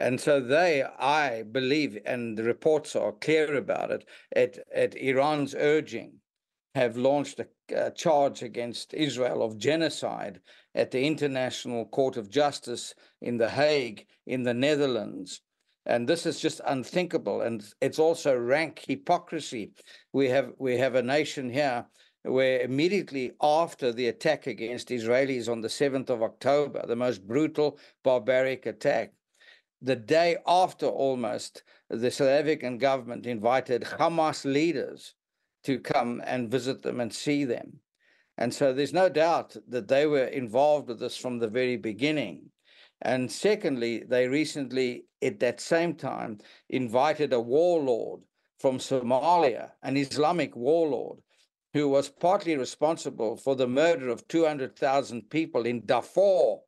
And 0.00 0.20
so 0.20 0.40
they, 0.40 0.84
I 0.84 1.42
believe, 1.42 1.98
and 2.06 2.38
the 2.38 2.44
reports 2.44 2.94
are 2.94 3.12
clear 3.12 3.56
about 3.56 3.90
it, 3.90 4.08
at, 4.34 4.58
at 4.72 4.94
Iran's 4.94 5.56
urging, 5.56 6.20
have 6.76 6.96
launched 6.96 7.40
a, 7.40 7.48
a, 7.74 7.90
charge 7.90 8.42
against 8.42 8.94
Israel 8.94 9.42
of 9.42 9.58
genocide 9.58 10.40
at 10.74 10.92
the 10.92 11.04
International 11.04 11.84
Court 11.86 12.16
of 12.16 12.30
Justice 12.30 12.94
in 13.20 13.38
The 13.38 13.50
Hague, 13.50 14.06
in 14.26 14.44
the 14.44 14.54
Netherlands. 14.54 15.40
And 15.84 16.08
this 16.08 16.26
is 16.26 16.38
just 16.38 16.60
unthinkable. 16.64 17.40
And 17.40 17.64
it's 17.80 17.98
also 17.98 18.38
rank 18.38 18.84
hypocrisy. 18.86 19.72
We 20.12 20.28
have 20.28 20.52
we 20.58 20.76
have 20.76 20.94
a 20.94 21.02
nation 21.02 21.50
here 21.50 21.86
where 22.22 22.60
immediately 22.60 23.32
after 23.42 23.92
the 23.92 24.08
attack 24.08 24.46
against 24.46 24.90
Israelis 24.90 25.48
on 25.50 25.60
the 25.62 25.68
7th 25.68 26.10
of 26.10 26.22
October, 26.22 26.84
the 26.86 26.94
most 26.96 27.26
brutal, 27.26 27.78
barbaric 28.04 28.66
attack, 28.66 29.12
the 29.80 29.96
day 29.96 30.36
after 30.46 30.86
almost, 30.86 31.62
the 31.88 32.10
South 32.10 32.28
African 32.28 32.78
government 32.78 33.26
invited 33.26 33.82
Hamas 33.82 34.44
leaders 34.44 35.14
to 35.64 35.78
come 35.78 36.22
and 36.26 36.50
visit 36.50 36.82
them 36.82 37.00
and 37.00 37.12
see 37.12 37.44
them. 37.44 37.80
And 38.36 38.52
so 38.52 38.72
there's 38.72 38.92
no 38.92 39.08
doubt 39.08 39.56
that 39.68 39.88
they 39.88 40.06
were 40.06 40.26
involved 40.26 40.88
with 40.88 41.00
this 41.00 41.16
from 41.16 41.38
the 41.38 41.48
very 41.48 41.76
beginning. 41.76 42.50
And 43.02 43.30
secondly, 43.30 44.04
they 44.08 44.26
recently, 44.26 45.04
at 45.22 45.40
that 45.40 45.60
same 45.60 45.94
time, 45.94 46.38
invited 46.68 47.32
a 47.32 47.40
warlord 47.40 48.20
from 48.58 48.78
Somalia, 48.78 49.70
an 49.82 49.96
Islamic 49.96 50.56
warlord, 50.56 51.18
who 51.74 51.88
was 51.88 52.08
partly 52.08 52.56
responsible 52.56 53.36
for 53.36 53.54
the 53.54 53.68
murder 53.68 54.08
of 54.08 54.26
200,000 54.26 55.30
people 55.30 55.66
in 55.66 55.84
Darfur 55.86 56.58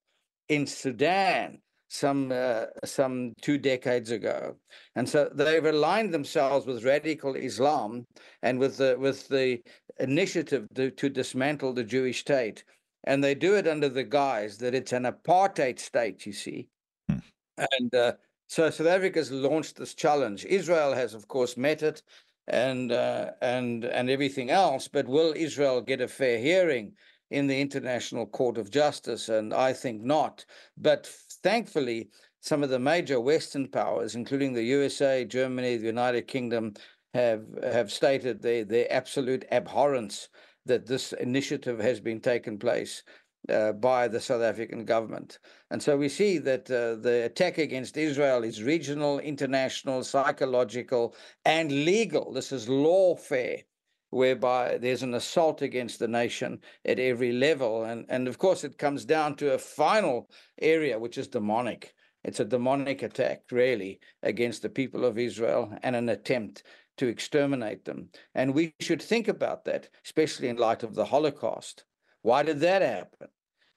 in 0.49 0.67
Sudan 0.67 1.61
some 1.91 2.31
uh, 2.33 2.67
some 2.85 3.35
two 3.43 3.59
decades 3.59 4.13
ago, 4.13 4.57
and 4.95 5.09
so 5.09 5.29
they've 5.35 5.65
aligned 5.65 6.15
themselves 6.15 6.65
with 6.65 6.85
radical 6.85 7.35
Islam 7.35 8.07
and 8.43 8.59
with 8.59 8.77
the 8.77 8.97
with 8.99 9.29
the 9.29 9.61
initiative 9.99 10.69
to, 10.77 10.93
to 10.93 11.09
dismantle 11.09 11.73
the 11.73 11.83
Jewish 11.83 12.21
state, 12.21 12.63
and 13.05 13.23
they 13.23 13.35
do 13.35 13.57
it 13.57 13.67
under 13.67 13.89
the 13.89 14.05
guise 14.05 14.57
that 14.59 14.75
it's 14.75 14.93
an 14.93 15.03
apartheid 15.03 15.81
state. 15.81 16.25
You 16.25 16.33
see, 16.33 16.69
hmm. 17.09 17.19
and 17.59 17.95
uh, 17.95 18.13
so 18.47 18.71
South 18.71 18.87
Africa's 18.87 19.33
launched 19.33 19.77
this 19.77 19.95
challenge. 19.95 20.45
Israel 20.45 20.95
has, 20.95 21.13
of 21.13 21.27
course, 21.27 21.57
met 21.57 21.83
it, 21.83 22.03
and 22.47 22.93
uh, 22.93 23.33
and 23.43 23.85
and 23.85 24.09
everything 24.09 24.51
else. 24.51 24.87
But 24.87 25.09
will 25.09 25.35
Israel 25.37 25.81
get 25.81 26.01
a 26.01 26.09
fair 26.09 26.39
hearing? 26.39 26.93
In 27.31 27.47
the 27.47 27.61
International 27.61 28.27
Court 28.27 28.59
of 28.59 28.71
Justice, 28.71 29.29
and 29.29 29.55
I 29.55 29.73
think 29.73 30.03
not. 30.03 30.45
But 30.77 31.07
thankfully, 31.43 32.11
some 32.41 32.63
of 32.63 32.71
the 32.71 32.79
major 32.79 33.21
Western 33.21 33.69
powers, 33.69 34.15
including 34.15 34.53
the 34.53 34.65
USA, 34.65 35.25
Germany, 35.25 35.77
the 35.77 35.87
United 35.87 36.27
Kingdom, 36.27 36.75
have 37.15 37.45
have 37.63 37.91
stated 37.91 38.41
their 38.41 38.65
their 38.65 38.93
absolute 38.93 39.45
abhorrence 39.51 40.29
that 40.67 40.87
this 40.87 41.13
initiative 41.15 41.79
has 41.81 42.01
been 42.01 42.21
taken 42.21 42.59
place. 42.59 43.03
uh, 43.49 43.73
by 43.73 44.09
the 44.09 44.21
South 44.21 44.43
African 44.43 44.85
government. 44.85 45.39
And 45.71 45.83
so 45.83 45.97
we 45.97 46.09
see 46.09 46.39
that 46.39 46.71
uh, 46.71 46.97
the 47.01 47.25
attack 47.25 47.59
against 47.59 47.97
Israel 47.97 48.45
is 48.45 48.63
regional, 48.63 49.19
international, 49.19 50.05
psychological, 50.05 51.15
and 51.45 51.71
legal. 51.73 52.33
This 52.33 52.53
is 52.53 52.69
lawfare, 52.69 53.63
whereby 54.11 54.79
there's 54.79 55.03
an 55.03 55.15
assault 55.15 55.63
against 55.63 55.99
the 55.99 56.09
nation 56.09 56.61
at 56.85 56.99
every 56.99 57.33
level. 57.33 57.85
And, 57.85 58.07
and 58.09 58.29
of 58.29 58.39
course, 58.39 58.65
it 58.65 58.79
comes 58.79 59.05
down 59.05 59.37
to 59.37 59.55
a 59.55 59.59
final 59.59 60.29
area, 60.61 60.99
which 60.99 61.17
is 61.17 61.29
demonic. 61.29 61.95
It's 62.23 62.41
a 62.41 62.45
demonic 62.45 63.03
attack, 63.03 63.45
really, 63.51 64.01
against 64.23 64.63
the 64.63 64.69
people 64.69 65.05
of 65.05 65.19
Israel 65.19 65.73
and 65.83 65.97
an 65.97 66.09
attempt 66.09 66.65
to 66.99 67.07
exterminate 67.07 67.87
them. 67.87 68.11
And 68.35 68.55
we 68.55 68.75
should 68.81 69.01
think 69.01 69.27
about 69.27 69.65
that, 69.65 69.89
especially 70.05 70.49
in 70.49 70.57
light 70.57 70.83
of 70.83 70.95
the 70.95 71.07
Holocaust. 71.07 71.85
Why 72.23 72.43
did 72.43 72.61
that 72.61 72.83
happen? 72.83 73.29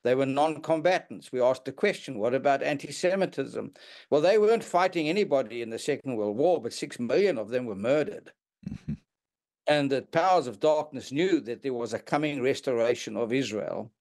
They 0.04 0.16
were 0.16 0.26
non 0.26 0.62
combatants. 0.62 1.32
We 1.32 1.40
asked 1.40 1.64
the 1.64 1.72
question 1.72 2.20
what 2.20 2.34
about 2.34 2.62
anti 2.62 2.92
Semitism? 2.92 3.72
Well, 4.10 4.20
they 4.20 4.38
weren't 4.38 4.64
fighting 4.64 5.08
anybody 5.08 5.62
in 5.62 5.70
the 5.70 5.80
Second 5.80 6.18
World 6.18 6.36
War, 6.36 6.62
but 6.62 6.74
six 6.74 7.00
million 7.00 7.38
of 7.38 7.50
them 7.50 7.66
were 7.66 7.76
murdered. 7.76 8.34
Mm-hmm. 8.70 8.94
And 9.68 9.90
the 9.90 10.02
powers 10.02 10.48
of 10.48 10.60
darkness 10.60 11.12
knew 11.12 11.40
that 11.42 11.62
there 11.62 11.74
was 11.74 11.94
a 11.94 12.00
coming 12.00 12.42
restoration 12.42 13.16
of 13.16 13.32
Israel, 13.32 13.92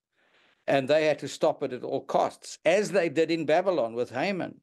and 0.66 0.88
they 0.88 1.07
had 1.07 1.19
to 1.21 1.28
stop 1.28 1.62
it 1.62 1.73
at 1.73 1.85
all 1.85 2.04
costs, 2.04 2.59
as 2.64 2.90
they 2.90 3.09
did 3.09 3.31
in 3.31 3.47
Babylon 3.47 3.95
with 3.95 4.11
Haman 4.11 4.61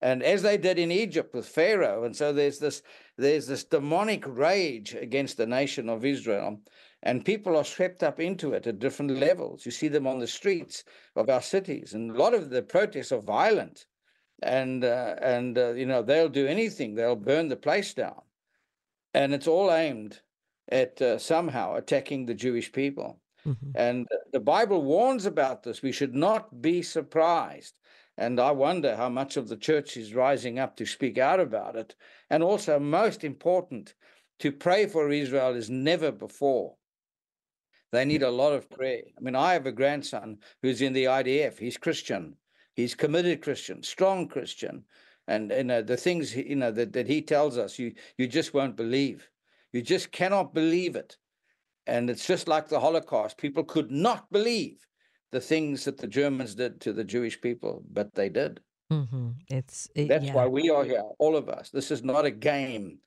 and 0.00 0.22
as 0.22 0.42
they 0.42 0.56
did 0.56 0.78
in 0.78 0.92
Egypt 0.92 1.34
with 1.34 1.46
Pharaoh. 1.46 2.04
And 2.04 2.14
so 2.14 2.32
there's 2.32 2.58
this 2.58 2.82
there's 3.16 3.46
this 3.46 3.64
demonic 3.64 4.24
rage 4.26 4.94
against 4.94 5.36
the 5.36 5.46
nation 5.46 5.88
of 5.88 6.04
Israel, 6.04 6.60
and 7.02 7.24
people 7.24 7.56
are 7.56 7.64
swept 7.64 8.02
up 8.02 8.20
into 8.20 8.52
it 8.52 8.66
at 8.66 8.78
different 8.78 9.18
levels. 9.18 9.66
You 9.66 9.72
see 9.72 9.88
them 9.88 10.06
on 10.06 10.20
the 10.20 10.26
streets 10.26 10.84
of 11.16 11.28
our 11.28 11.42
cities, 11.42 11.94
and 11.94 12.10
a 12.10 12.18
lot 12.18 12.34
of 12.34 12.50
the 12.50 12.62
protests 12.62 13.12
are 13.12 13.20
violent, 13.20 13.86
and 14.42 14.84
uh, 14.84 15.16
and 15.20 15.58
uh, 15.58 15.72
you 15.72 15.86
know 15.86 16.02
they'll 16.02 16.28
do 16.28 16.46
anything. 16.46 16.94
They'll 16.94 17.16
burn 17.16 17.48
the 17.48 17.56
place 17.56 17.92
down, 17.94 18.22
and 19.14 19.34
it's 19.34 19.48
all 19.48 19.72
aimed 19.72 20.20
at 20.70 21.00
uh, 21.00 21.18
somehow 21.18 21.74
attacking 21.74 22.26
the 22.26 22.34
Jewish 22.34 22.70
people. 22.72 23.20
Mm-hmm. 23.46 23.70
And 23.74 24.06
the 24.32 24.40
Bible 24.40 24.82
warns 24.82 25.24
about 25.24 25.62
this. 25.62 25.82
We 25.82 25.92
should 25.92 26.14
not 26.14 26.60
be 26.60 26.82
surprised 26.82 27.74
and 28.18 28.40
I 28.40 28.50
wonder 28.50 28.96
how 28.96 29.08
much 29.08 29.36
of 29.36 29.48
the 29.48 29.56
church 29.56 29.96
is 29.96 30.12
rising 30.12 30.58
up 30.58 30.76
to 30.76 30.84
speak 30.84 31.18
out 31.18 31.38
about 31.38 31.76
it. 31.76 31.94
And 32.28 32.42
also, 32.42 32.80
most 32.80 33.22
important, 33.22 33.94
to 34.40 34.50
pray 34.50 34.86
for 34.86 35.10
Israel 35.12 35.54
is 35.54 35.70
never 35.70 36.10
before. 36.10 36.74
They 37.92 38.04
need 38.04 38.24
a 38.24 38.30
lot 38.30 38.52
of 38.52 38.68
prayer. 38.68 39.02
I 39.16 39.20
mean, 39.20 39.36
I 39.36 39.52
have 39.52 39.66
a 39.66 39.72
grandson 39.72 40.38
who's 40.62 40.82
in 40.82 40.92
the 40.94 41.04
IDF. 41.04 41.58
He's 41.58 41.76
Christian. 41.76 42.34
He's 42.74 42.96
committed 42.96 43.40
Christian, 43.40 43.84
strong 43.84 44.26
Christian. 44.26 44.84
And 45.28 45.50
you 45.50 45.64
know, 45.64 45.82
the 45.82 45.96
things 45.96 46.34
you 46.34 46.56
know 46.56 46.72
that, 46.72 46.94
that 46.94 47.06
he 47.06 47.20
tells 47.22 47.58
us, 47.58 47.78
you 47.78 47.92
you 48.16 48.26
just 48.26 48.54
won't 48.54 48.76
believe. 48.76 49.28
You 49.72 49.82
just 49.82 50.10
cannot 50.10 50.54
believe 50.54 50.96
it. 50.96 51.16
And 51.86 52.08
it's 52.08 52.26
just 52.26 52.48
like 52.48 52.68
the 52.68 52.80
Holocaust. 52.80 53.36
People 53.36 53.64
could 53.64 53.90
not 53.90 54.30
believe 54.32 54.86
the 55.30 55.40
things 55.40 55.84
that 55.84 55.98
the 55.98 56.06
Germans 56.06 56.54
did 56.54 56.80
to 56.80 56.92
the 56.94 57.04
Jewish 57.04 57.40
people, 57.40 57.82
but 57.92 58.14
they 58.14 58.30
did. 58.30 58.60
Mm-hmm. 58.90 59.30
It's 59.48 59.88
it, 59.94 60.08
that's 60.08 60.24
yeah. 60.24 60.34
why 60.34 60.46
we 60.46 60.70
are 60.70 60.84
here, 60.84 61.04
all 61.18 61.36
of 61.36 61.50
us. 61.50 61.68
This 61.68 61.90
is 61.90 62.02
not 62.02 62.24
a 62.24 62.30
game; 62.30 62.98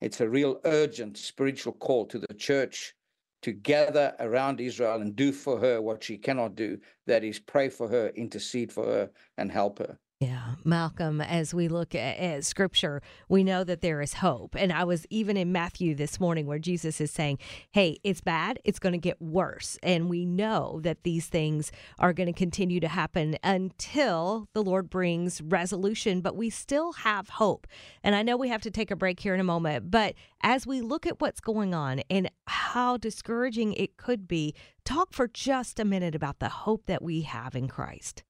it's 0.00 0.22
a 0.22 0.28
real 0.28 0.60
urgent 0.64 1.18
spiritual 1.18 1.74
call 1.74 2.06
to 2.06 2.18
the 2.18 2.34
church 2.34 2.94
to 3.42 3.52
gather 3.52 4.14
around 4.18 4.60
Israel 4.60 5.02
and 5.02 5.14
do 5.14 5.30
for 5.30 5.60
her 5.60 5.82
what 5.82 6.02
she 6.02 6.16
cannot 6.16 6.56
do. 6.56 6.78
That 7.06 7.22
is, 7.22 7.38
pray 7.38 7.68
for 7.68 7.86
her, 7.86 8.08
intercede 8.16 8.72
for 8.72 8.86
her, 8.86 9.10
and 9.36 9.52
help 9.52 9.78
her. 9.78 9.98
Yeah, 10.18 10.54
Malcolm, 10.64 11.20
as 11.20 11.52
we 11.52 11.68
look 11.68 11.94
at, 11.94 12.16
at, 12.16 12.44
scripture, 12.46 13.02
we 13.28 13.44
know 13.44 13.64
that 13.64 13.82
there 13.82 14.00
is 14.00 14.14
hope. 14.14 14.56
And 14.58 14.72
I 14.72 14.82
was 14.82 15.04
even 15.10 15.36
in 15.36 15.52
Matthew 15.52 15.94
this 15.94 16.18
morning 16.18 16.46
where 16.46 16.58
Jesus 16.58 17.02
is 17.02 17.10
saying, 17.10 17.38
Hey, 17.72 17.98
it's 18.02 18.22
bad, 18.22 18.58
it's 18.64 18.78
going 18.78 18.94
to 18.94 18.98
get 18.98 19.20
worse. 19.20 19.76
And 19.82 20.08
we 20.08 20.24
know 20.24 20.80
that 20.84 21.02
these 21.02 21.26
things 21.26 21.70
are 21.98 22.14
going 22.14 22.28
to 22.28 22.32
continue 22.32 22.80
to 22.80 22.88
happen 22.88 23.36
until 23.44 24.48
the 24.54 24.62
Lord 24.62 24.88
brings 24.88 25.42
resolution, 25.42 26.22
but 26.22 26.34
we 26.34 26.48
still 26.48 26.92
have 26.92 27.28
hope. 27.28 27.66
And 28.02 28.14
I 28.14 28.22
know 28.22 28.38
we 28.38 28.48
have 28.48 28.62
to 28.62 28.70
take 28.70 28.90
a 28.90 28.96
break 28.96 29.20
here 29.20 29.34
in 29.34 29.40
a 29.40 29.44
moment, 29.44 29.90
but 29.90 30.14
as 30.42 30.66
we 30.66 30.80
look 30.80 31.06
at 31.06 31.20
what's 31.20 31.40
going 31.40 31.74
on 31.74 32.00
and 32.08 32.30
how 32.46 32.96
discouraging 32.96 33.74
it 33.74 33.98
could 33.98 34.26
be, 34.26 34.54
talk 34.82 35.12
for 35.12 35.28
just 35.28 35.78
a 35.78 35.84
minute 35.84 36.14
about 36.14 36.38
the 36.38 36.48
hope 36.48 36.86
that 36.86 37.02
we 37.02 37.20
have 37.20 37.54
in 37.54 37.68
Christ. 37.68 38.22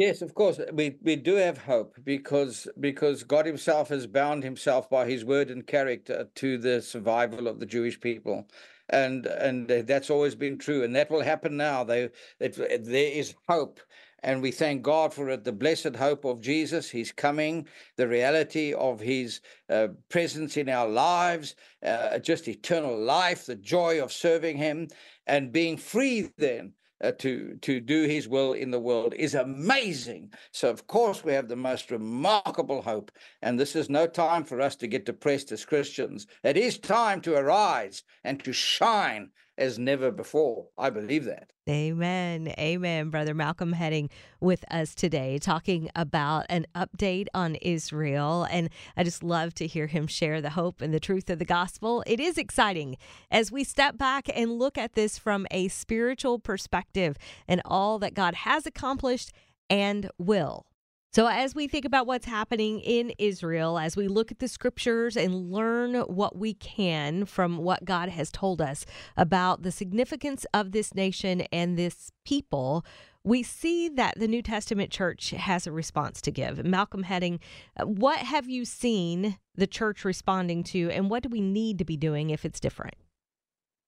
Yes, 0.00 0.22
of 0.22 0.34
course. 0.34 0.60
We 0.74 0.96
we 1.04 1.16
do 1.16 1.36
have 1.36 1.58
hope 1.60 1.96
because 2.04 2.68
because 2.80 3.24
God 3.24 3.46
Himself 3.46 3.90
has 3.90 4.08
bound 4.08 4.44
Himself 4.44 4.90
by 4.90 5.06
His 5.06 5.24
word 5.24 5.52
and 5.52 5.66
character 5.68 6.28
to 6.36 6.58
the 6.58 6.82
survival 6.82 7.48
of 7.48 7.60
the 7.60 7.66
Jewish 7.66 8.00
people, 8.00 8.48
and 8.90 9.26
and 9.28 9.68
that's 9.68 10.10
always 10.10 10.34
been 10.36 10.58
true, 10.58 10.84
and 10.84 10.96
that 10.96 11.12
will 11.12 11.22
happen 11.22 11.56
now. 11.58 11.84
They 11.84 12.10
it, 12.40 12.56
there 12.86 13.12
is 13.12 13.36
hope, 13.48 13.80
and 14.24 14.42
we 14.42 14.52
thank 14.52 14.82
God 14.82 15.14
for 15.14 15.30
it. 15.30 15.44
The 15.44 15.52
blessed 15.52 15.96
hope 15.96 16.26
of 16.26 16.42
Jesus, 16.42 16.90
He's 16.90 17.12
coming, 17.12 17.68
the 17.96 18.08
reality 18.08 18.74
of 18.74 19.00
His 19.00 19.42
uh, 19.70 19.90
presence 20.10 20.58
in 20.58 20.70
our 20.70 20.88
lives, 20.90 21.56
uh, 21.86 22.18
just 22.20 22.48
eternal 22.48 22.98
life, 22.98 23.46
the 23.46 23.56
joy 23.56 24.02
of 24.02 24.12
serving 24.12 24.58
Him, 24.58 24.88
and 25.28 25.52
being 25.52 25.78
free 25.78 26.30
then 26.38 26.74
uh, 27.02 27.12
to 27.18 27.56
to 27.62 27.80
do 27.80 28.04
his 28.04 28.28
will 28.28 28.52
in 28.52 28.70
the 28.70 28.80
world 28.80 29.14
is 29.14 29.34
amazing. 29.34 30.32
So 30.52 30.70
of 30.70 30.86
course 30.86 31.24
we 31.24 31.32
have 31.32 31.48
the 31.48 31.56
most 31.56 31.90
remarkable 31.90 32.82
hope. 32.82 33.10
And 33.42 33.58
this 33.58 33.74
is 33.74 33.88
no 33.88 34.06
time 34.06 34.44
for 34.44 34.60
us 34.60 34.76
to 34.76 34.86
get 34.86 35.06
depressed 35.06 35.52
as 35.52 35.64
christians. 35.64 36.26
It 36.42 36.56
is 36.56 36.78
time 36.78 37.20
to 37.22 37.34
arise 37.34 38.02
and 38.24 38.42
to 38.44 38.52
shine 38.52 39.30
as 39.60 39.78
never 39.78 40.10
before. 40.10 40.68
I 40.78 40.90
believe 40.90 41.26
that. 41.26 41.52
Amen. 41.68 42.52
Amen. 42.58 43.10
Brother 43.10 43.34
Malcolm 43.34 43.74
Hedding 43.74 44.10
with 44.40 44.64
us 44.70 44.94
today, 44.94 45.38
talking 45.38 45.90
about 45.94 46.46
an 46.48 46.66
update 46.74 47.26
on 47.34 47.54
Israel. 47.56 48.48
And 48.50 48.70
I 48.96 49.04
just 49.04 49.22
love 49.22 49.54
to 49.54 49.66
hear 49.66 49.86
him 49.86 50.06
share 50.06 50.40
the 50.40 50.50
hope 50.50 50.80
and 50.80 50.92
the 50.92 50.98
truth 50.98 51.28
of 51.30 51.38
the 51.38 51.44
gospel. 51.44 52.02
It 52.06 52.18
is 52.18 52.38
exciting 52.38 52.96
as 53.30 53.52
we 53.52 53.62
step 53.62 53.98
back 53.98 54.28
and 54.34 54.58
look 54.58 54.78
at 54.78 54.94
this 54.94 55.18
from 55.18 55.46
a 55.50 55.68
spiritual 55.68 56.38
perspective 56.38 57.16
and 57.46 57.60
all 57.64 57.98
that 58.00 58.14
God 58.14 58.34
has 58.34 58.66
accomplished 58.66 59.30
and 59.68 60.10
will 60.18 60.66
so, 61.12 61.26
as 61.26 61.56
we 61.56 61.66
think 61.66 61.84
about 61.84 62.06
what's 62.06 62.26
happening 62.26 62.78
in 62.80 63.12
Israel, 63.18 63.78
as 63.78 63.96
we 63.96 64.06
look 64.06 64.30
at 64.30 64.38
the 64.38 64.46
scriptures 64.46 65.16
and 65.16 65.50
learn 65.50 65.94
what 66.02 66.36
we 66.36 66.54
can 66.54 67.24
from 67.24 67.58
what 67.58 67.84
God 67.84 68.08
has 68.10 68.30
told 68.30 68.62
us 68.62 68.86
about 69.16 69.62
the 69.62 69.72
significance 69.72 70.46
of 70.54 70.70
this 70.70 70.94
nation 70.94 71.40
and 71.52 71.76
this 71.76 72.12
people, 72.24 72.84
we 73.24 73.42
see 73.42 73.88
that 73.88 74.20
the 74.20 74.28
New 74.28 74.40
Testament 74.40 74.92
church 74.92 75.30
has 75.30 75.66
a 75.66 75.72
response 75.72 76.20
to 76.22 76.30
give. 76.30 76.64
Malcolm 76.64 77.02
Hedding, 77.02 77.40
uh, 77.76 77.86
what 77.86 78.18
have 78.20 78.48
you 78.48 78.64
seen 78.64 79.36
the 79.56 79.66
church 79.66 80.04
responding 80.04 80.62
to, 80.64 80.90
and 80.90 81.10
what 81.10 81.24
do 81.24 81.28
we 81.28 81.40
need 81.40 81.78
to 81.78 81.84
be 81.84 81.96
doing 81.96 82.30
if 82.30 82.44
it's 82.44 82.60
different? 82.60 82.94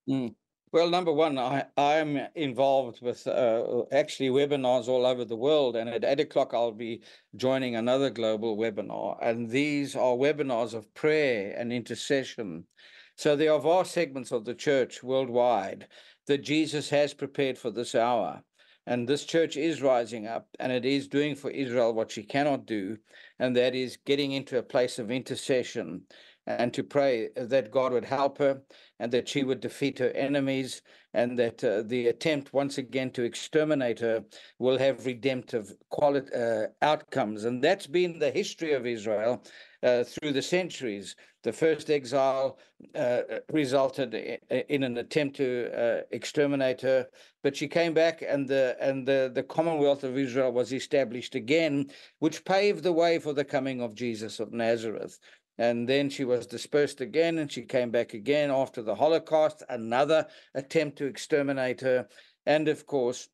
Mm. 0.08 0.34
Well, 0.72 0.88
number 0.88 1.12
one, 1.12 1.36
I, 1.36 1.66
I'm 1.76 2.18
involved 2.34 3.02
with 3.02 3.26
uh, 3.26 3.82
actually 3.92 4.30
webinars 4.30 4.88
all 4.88 5.04
over 5.04 5.22
the 5.22 5.36
world. 5.36 5.76
And 5.76 5.86
at 5.90 6.02
eight 6.02 6.20
o'clock, 6.20 6.54
I'll 6.54 6.72
be 6.72 7.02
joining 7.36 7.76
another 7.76 8.08
global 8.08 8.56
webinar. 8.56 9.18
And 9.20 9.50
these 9.50 9.94
are 9.94 10.14
webinars 10.14 10.72
of 10.72 10.92
prayer 10.94 11.54
and 11.58 11.74
intercession. 11.74 12.64
So 13.16 13.36
there 13.36 13.52
are 13.52 13.60
vast 13.60 13.92
segments 13.92 14.32
of 14.32 14.46
the 14.46 14.54
church 14.54 15.02
worldwide 15.02 15.88
that 16.26 16.38
Jesus 16.38 16.88
has 16.88 17.12
prepared 17.12 17.58
for 17.58 17.70
this 17.70 17.94
hour. 17.94 18.42
And 18.86 19.06
this 19.06 19.24
church 19.26 19.58
is 19.58 19.82
rising 19.82 20.26
up 20.26 20.48
and 20.58 20.72
it 20.72 20.86
is 20.86 21.06
doing 21.06 21.36
for 21.36 21.50
Israel 21.50 21.92
what 21.92 22.10
she 22.10 22.24
cannot 22.24 22.66
do, 22.66 22.96
and 23.38 23.54
that 23.56 23.74
is 23.74 23.98
getting 24.06 24.32
into 24.32 24.58
a 24.58 24.62
place 24.62 24.98
of 24.98 25.10
intercession 25.10 26.02
and 26.46 26.74
to 26.74 26.82
pray 26.82 27.28
that 27.36 27.70
God 27.70 27.92
would 27.92 28.04
help 28.04 28.38
her 28.38 28.62
and 28.98 29.12
that 29.12 29.28
she 29.28 29.44
would 29.44 29.60
defeat 29.60 29.98
her 29.98 30.10
enemies 30.10 30.82
and 31.14 31.38
that 31.38 31.62
uh, 31.62 31.82
the 31.82 32.08
attempt 32.08 32.52
once 32.52 32.78
again 32.78 33.10
to 33.10 33.22
exterminate 33.22 33.98
her 34.00 34.24
will 34.58 34.78
have 34.78 35.06
redemptive 35.06 35.72
uh, 36.00 36.66
outcomes. 36.80 37.44
And 37.44 37.62
that's 37.62 37.86
been 37.86 38.18
the 38.18 38.30
history 38.30 38.72
of 38.72 38.86
Israel 38.86 39.44
uh, 39.82 40.04
through 40.04 40.32
the 40.32 40.42
centuries. 40.42 41.16
The 41.42 41.52
first 41.52 41.90
exile 41.90 42.58
uh, 42.94 43.22
resulted 43.50 44.14
in 44.68 44.84
an 44.84 44.96
attempt 44.96 45.36
to 45.36 45.70
uh, 45.76 46.02
exterminate 46.12 46.80
her, 46.82 47.08
but 47.42 47.56
she 47.56 47.66
came 47.66 47.92
back, 47.92 48.22
and 48.26 48.46
the 48.46 48.76
and 48.80 49.06
the, 49.06 49.32
the 49.34 49.42
Commonwealth 49.42 50.04
of 50.04 50.16
Israel 50.16 50.52
was 50.52 50.72
established 50.72 51.34
again, 51.34 51.90
which 52.20 52.44
paved 52.44 52.84
the 52.84 52.92
way 52.92 53.18
for 53.18 53.32
the 53.32 53.44
coming 53.44 53.80
of 53.80 53.96
Jesus 53.96 54.38
of 54.38 54.52
Nazareth. 54.52 55.18
And 55.62 55.88
then 55.88 56.10
she 56.10 56.24
was 56.24 56.48
dispersed 56.48 57.00
again, 57.00 57.38
and 57.38 57.48
she 57.50 57.62
came 57.62 57.92
back 57.92 58.14
again 58.14 58.50
after 58.50 58.82
the 58.82 58.96
Holocaust, 58.96 59.62
another 59.68 60.26
attempt 60.56 60.98
to 60.98 61.06
exterminate 61.06 61.80
her. 61.82 62.08
And 62.44 62.66
of 62.66 62.84
course, 62.84 63.28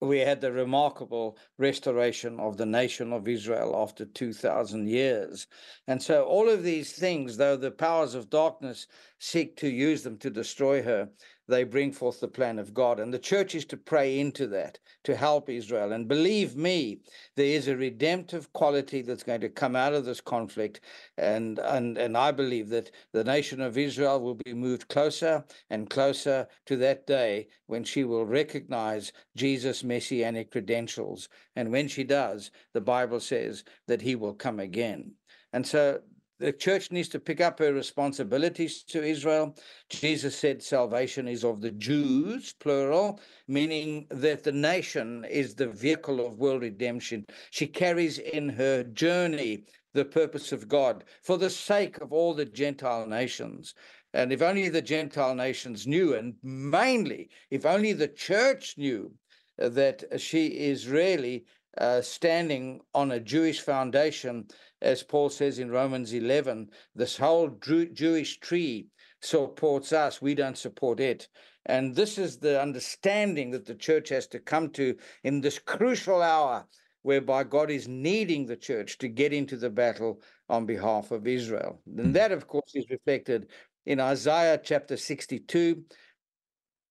we 0.00 0.20
had 0.20 0.40
the 0.40 0.52
remarkable 0.52 1.36
restoration 1.58 2.38
of 2.38 2.58
the 2.58 2.66
nation 2.66 3.12
of 3.12 3.26
Israel 3.26 3.74
after 3.76 4.04
2,000 4.04 4.88
years. 4.88 5.48
And 5.88 6.00
so, 6.00 6.22
all 6.22 6.48
of 6.48 6.62
these 6.62 6.92
things, 6.92 7.36
though 7.36 7.56
the 7.56 7.72
powers 7.72 8.14
of 8.14 8.30
darkness 8.30 8.86
seek 9.18 9.56
to 9.56 9.68
use 9.68 10.04
them 10.04 10.18
to 10.18 10.30
destroy 10.30 10.80
her, 10.84 11.08
they 11.52 11.64
bring 11.64 11.92
forth 11.92 12.18
the 12.20 12.28
plan 12.28 12.58
of 12.58 12.72
God. 12.72 12.98
And 12.98 13.12
the 13.12 13.18
church 13.18 13.54
is 13.54 13.64
to 13.66 13.76
pray 13.76 14.18
into 14.18 14.46
that, 14.48 14.78
to 15.04 15.14
help 15.14 15.48
Israel. 15.48 15.92
And 15.92 16.08
believe 16.08 16.56
me, 16.56 17.00
there 17.36 17.46
is 17.46 17.68
a 17.68 17.76
redemptive 17.76 18.52
quality 18.52 19.02
that's 19.02 19.22
going 19.22 19.42
to 19.42 19.48
come 19.48 19.76
out 19.76 19.92
of 19.92 20.04
this 20.04 20.20
conflict. 20.20 20.80
And, 21.18 21.58
and, 21.58 21.98
and 21.98 22.16
I 22.16 22.32
believe 22.32 22.70
that 22.70 22.90
the 23.12 23.24
nation 23.24 23.60
of 23.60 23.76
Israel 23.78 24.20
will 24.20 24.34
be 24.34 24.54
moved 24.54 24.88
closer 24.88 25.44
and 25.70 25.90
closer 25.90 26.48
to 26.66 26.76
that 26.76 27.06
day 27.06 27.48
when 27.66 27.84
she 27.84 28.04
will 28.04 28.24
recognize 28.24 29.12
Jesus' 29.36 29.84
messianic 29.84 30.50
credentials. 30.50 31.28
And 31.54 31.70
when 31.70 31.86
she 31.86 32.04
does, 32.04 32.50
the 32.72 32.80
Bible 32.80 33.20
says 33.20 33.64
that 33.88 34.02
he 34.02 34.16
will 34.16 34.34
come 34.34 34.58
again. 34.58 35.12
And 35.52 35.66
so 35.66 36.00
the 36.38 36.52
church 36.52 36.90
needs 36.90 37.08
to 37.10 37.20
pick 37.20 37.40
up 37.40 37.58
her 37.58 37.72
responsibilities 37.72 38.82
to 38.84 39.02
Israel. 39.02 39.56
Jesus 39.88 40.36
said 40.36 40.62
salvation 40.62 41.28
is 41.28 41.44
of 41.44 41.60
the 41.60 41.70
Jews, 41.70 42.52
plural, 42.58 43.20
meaning 43.46 44.06
that 44.10 44.42
the 44.42 44.52
nation 44.52 45.24
is 45.30 45.54
the 45.54 45.68
vehicle 45.68 46.24
of 46.24 46.38
world 46.38 46.62
redemption. 46.62 47.24
She 47.50 47.66
carries 47.66 48.18
in 48.18 48.48
her 48.48 48.82
journey 48.82 49.64
the 49.94 50.04
purpose 50.04 50.52
of 50.52 50.68
God 50.68 51.04
for 51.22 51.38
the 51.38 51.50
sake 51.50 51.98
of 52.00 52.12
all 52.12 52.34
the 52.34 52.44
Gentile 52.44 53.06
nations. 53.06 53.74
And 54.14 54.32
if 54.32 54.42
only 54.42 54.68
the 54.68 54.82
Gentile 54.82 55.34
nations 55.34 55.86
knew, 55.86 56.14
and 56.14 56.34
mainly 56.42 57.30
if 57.50 57.64
only 57.64 57.92
the 57.92 58.08
church 58.08 58.74
knew 58.76 59.12
that 59.58 60.20
she 60.20 60.46
is 60.46 60.88
really 60.88 61.44
uh, 61.78 62.00
standing 62.02 62.80
on 62.94 63.12
a 63.12 63.20
Jewish 63.20 63.60
foundation, 63.60 64.46
as 64.80 65.02
Paul 65.02 65.30
says 65.30 65.58
in 65.58 65.70
Romans 65.70 66.12
11, 66.12 66.68
this 66.94 67.16
whole 67.16 67.48
Jewish 67.48 68.40
tree 68.40 68.88
supports 69.20 69.92
us, 69.92 70.20
we 70.20 70.34
don't 70.34 70.58
support 70.58 71.00
it. 71.00 71.28
And 71.66 71.94
this 71.94 72.18
is 72.18 72.38
the 72.38 72.60
understanding 72.60 73.52
that 73.52 73.66
the 73.66 73.74
church 73.74 74.08
has 74.08 74.26
to 74.28 74.40
come 74.40 74.70
to 74.70 74.96
in 75.22 75.40
this 75.40 75.58
crucial 75.58 76.20
hour 76.20 76.66
whereby 77.02 77.44
God 77.44 77.70
is 77.70 77.88
needing 77.88 78.46
the 78.46 78.56
church 78.56 78.98
to 78.98 79.08
get 79.08 79.32
into 79.32 79.56
the 79.56 79.70
battle 79.70 80.20
on 80.48 80.66
behalf 80.66 81.10
of 81.10 81.26
Israel. 81.26 81.80
And 81.96 82.14
that, 82.14 82.32
of 82.32 82.46
course, 82.46 82.72
is 82.74 82.90
reflected 82.90 83.48
in 83.86 84.00
Isaiah 84.00 84.60
chapter 84.62 84.96
62, 84.96 85.82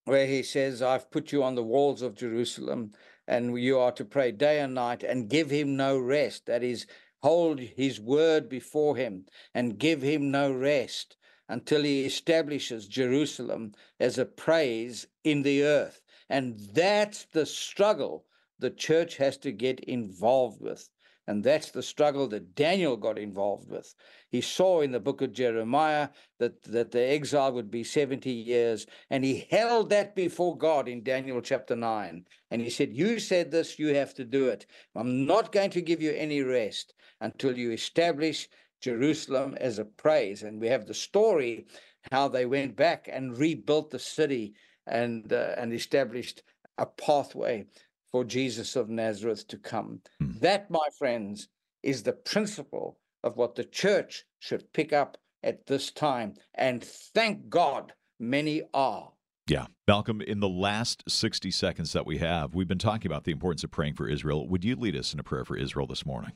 where 0.05 0.27
he 0.27 0.43
says, 0.43 0.81
I've 0.81 1.11
put 1.11 1.31
you 1.31 1.43
on 1.43 1.55
the 1.55 1.63
walls 1.63 2.01
of 2.01 2.15
Jerusalem 2.15 2.91
and 3.27 3.57
you 3.59 3.79
are 3.79 3.91
to 3.93 4.05
pray 4.05 4.31
day 4.31 4.59
and 4.59 4.73
night 4.73 5.03
and 5.03 5.29
give 5.29 5.49
him 5.49 5.75
no 5.75 5.97
rest. 5.97 6.45
That 6.45 6.63
is, 6.63 6.85
hold 7.21 7.59
his 7.59 7.99
word 7.99 8.49
before 8.49 8.95
him 8.95 9.25
and 9.53 9.77
give 9.77 10.01
him 10.01 10.31
no 10.31 10.51
rest 10.51 11.17
until 11.47 11.83
he 11.83 12.05
establishes 12.05 12.87
Jerusalem 12.87 13.73
as 13.99 14.17
a 14.17 14.25
praise 14.25 15.07
in 15.23 15.43
the 15.43 15.63
earth. 15.63 16.01
And 16.29 16.57
that's 16.73 17.25
the 17.25 17.45
struggle 17.45 18.25
the 18.59 18.69
church 18.69 19.17
has 19.17 19.37
to 19.39 19.51
get 19.51 19.79
involved 19.81 20.61
with. 20.61 20.89
And 21.31 21.45
that's 21.45 21.71
the 21.71 21.81
struggle 21.81 22.27
that 22.27 22.55
Daniel 22.55 22.97
got 22.97 23.17
involved 23.17 23.69
with. 23.69 23.95
He 24.27 24.41
saw 24.41 24.81
in 24.81 24.91
the 24.91 24.99
book 24.99 25.21
of 25.21 25.31
Jeremiah 25.31 26.09
that, 26.39 26.61
that 26.63 26.91
the 26.91 26.99
exile 26.99 27.53
would 27.53 27.71
be 27.71 27.85
70 27.85 28.29
years, 28.29 28.85
and 29.09 29.23
he 29.23 29.47
held 29.49 29.91
that 29.91 30.13
before 30.13 30.57
God 30.57 30.89
in 30.89 31.03
Daniel 31.03 31.39
chapter 31.39 31.73
9. 31.73 32.25
And 32.51 32.61
he 32.61 32.69
said, 32.69 32.91
You 32.91 33.17
said 33.17 33.49
this, 33.49 33.79
you 33.79 33.95
have 33.95 34.13
to 34.15 34.25
do 34.25 34.49
it. 34.49 34.65
I'm 34.93 35.25
not 35.25 35.53
going 35.53 35.69
to 35.69 35.81
give 35.81 36.01
you 36.01 36.11
any 36.11 36.41
rest 36.41 36.95
until 37.21 37.57
you 37.57 37.71
establish 37.71 38.49
Jerusalem 38.81 39.55
as 39.61 39.79
a 39.79 39.85
praise. 39.85 40.43
And 40.43 40.59
we 40.59 40.67
have 40.67 40.85
the 40.85 40.93
story 40.93 41.65
how 42.11 42.27
they 42.27 42.45
went 42.45 42.75
back 42.75 43.07
and 43.09 43.37
rebuilt 43.37 43.89
the 43.89 43.99
city 43.99 44.55
and, 44.85 45.31
uh, 45.31 45.55
and 45.55 45.71
established 45.71 46.43
a 46.77 46.85
pathway 46.85 47.67
for 48.11 48.23
Jesus 48.23 48.75
of 48.75 48.89
Nazareth 48.89 49.47
to 49.47 49.57
come. 49.57 50.01
Mm. 50.21 50.39
That, 50.39 50.69
my 50.69 50.87
friends, 50.97 51.47
is 51.83 52.03
the 52.03 52.13
principle 52.13 52.99
of 53.23 53.37
what 53.37 53.55
the 53.55 53.63
church 53.63 54.25
should 54.39 54.71
pick 54.73 54.93
up 54.93 55.17
at 55.43 55.65
this 55.67 55.91
time. 55.91 56.35
And 56.55 56.83
thank 56.83 57.49
God 57.49 57.93
many 58.19 58.63
are. 58.73 59.11
Yeah. 59.47 59.65
Malcolm, 59.87 60.21
in 60.21 60.39
the 60.39 60.49
last 60.49 61.03
60 61.09 61.51
seconds 61.51 61.93
that 61.93 62.05
we 62.05 62.19
have, 62.19 62.55
we've 62.55 62.67
been 62.67 62.77
talking 62.77 63.11
about 63.11 63.23
the 63.23 63.31
importance 63.31 63.63
of 63.63 63.71
praying 63.71 63.95
for 63.95 64.07
Israel. 64.07 64.47
Would 64.47 64.63
you 64.63 64.75
lead 64.75 64.95
us 64.95 65.13
in 65.13 65.19
a 65.19 65.23
prayer 65.23 65.45
for 65.45 65.57
Israel 65.57 65.87
this 65.87 66.05
morning? 66.05 66.31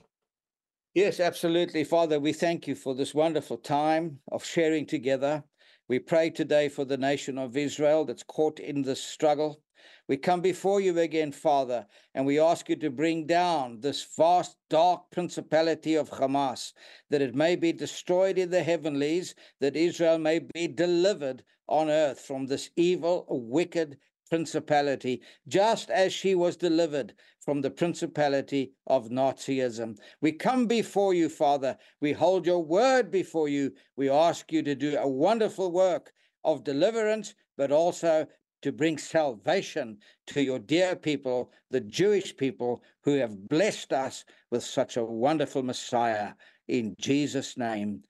Yes, 0.93 1.19
absolutely. 1.19 1.83
Father, 1.83 2.19
we 2.19 2.33
thank 2.33 2.67
you 2.67 2.75
for 2.75 2.95
this 2.95 3.13
wonderful 3.13 3.57
time 3.57 4.19
of 4.31 4.43
sharing 4.43 4.85
together. 4.85 5.43
We 5.87 5.99
pray 5.99 6.29
today 6.29 6.69
for 6.69 6.83
the 6.83 6.97
nation 6.97 7.37
of 7.37 7.55
Israel 7.55 8.05
that's 8.05 8.23
caught 8.23 8.59
in 8.59 8.81
this 8.81 9.03
struggle. 9.03 9.61
We 10.07 10.17
come 10.17 10.41
before 10.41 10.81
you 10.81 10.99
again, 10.99 11.31
Father, 11.31 11.87
and 12.13 12.27
we 12.27 12.39
ask 12.39 12.69
you 12.69 12.75
to 12.75 12.91
bring 12.91 13.25
down 13.25 13.79
this 13.79 14.05
vast, 14.15 14.55
dark 14.69 15.09
principality 15.09 15.95
of 15.95 16.11
Hamas, 16.11 16.73
that 17.09 17.23
it 17.23 17.33
may 17.33 17.55
be 17.55 17.73
destroyed 17.73 18.37
in 18.37 18.51
the 18.51 18.61
heavenlies, 18.61 19.33
that 19.61 19.75
Israel 19.75 20.19
may 20.19 20.39
be 20.53 20.67
delivered 20.67 21.43
on 21.67 21.89
earth 21.89 22.19
from 22.19 22.45
this 22.45 22.69
evil, 22.75 23.25
wicked 23.29 23.97
principality, 24.29 25.23
just 25.47 25.89
as 25.89 26.13
she 26.13 26.35
was 26.35 26.55
delivered 26.55 27.15
from 27.39 27.61
the 27.61 27.71
principality 27.71 28.73
of 28.85 29.09
Nazism. 29.09 29.97
We 30.21 30.33
come 30.33 30.67
before 30.67 31.15
you, 31.15 31.29
Father. 31.29 31.77
We 31.99 32.11
hold 32.11 32.45
your 32.45 32.63
word 32.63 33.09
before 33.09 33.49
you. 33.49 33.71
We 33.95 34.09
ask 34.11 34.51
you 34.51 34.61
to 34.63 34.75
do 34.75 34.97
a 34.97 35.07
wonderful 35.07 35.71
work 35.71 36.11
of 36.43 36.63
deliverance, 36.63 37.33
but 37.57 37.71
also 37.71 38.27
to 38.65 38.71
bring 38.71 38.97
salvation 38.97 39.95
to 40.25 40.41
your 40.41 40.57
dear 40.57 40.95
people, 40.95 41.51
the 41.69 41.79
Jewish 41.79 42.35
people 42.35 42.81
who 43.03 43.13
have 43.17 43.47
blessed 43.47 43.93
us 43.93 44.25
with 44.49 44.63
such 44.63 44.97
a 44.97 45.05
wonderful 45.05 45.61
Messiah. 45.61 46.33
In 46.67 46.95
Jesus' 46.99 47.59
name, 47.59 48.01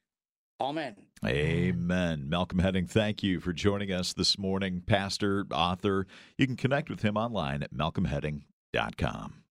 Amen. 0.61 0.95
Amen. 1.25 2.29
Malcolm 2.29 2.59
Hedding, 2.59 2.87
thank 2.87 3.21
you 3.21 3.41
for 3.41 3.51
joining 3.51 3.91
us 3.91 4.13
this 4.13 4.39
morning. 4.39 4.81
Pastor, 4.85 5.45
author, 5.51 6.07
you 6.37 6.47
can 6.47 6.55
connect 6.55 6.89
with 6.89 7.01
him 7.01 7.17
online 7.17 7.61
at 7.61 7.73
malcolmhedding.com. 7.73 9.44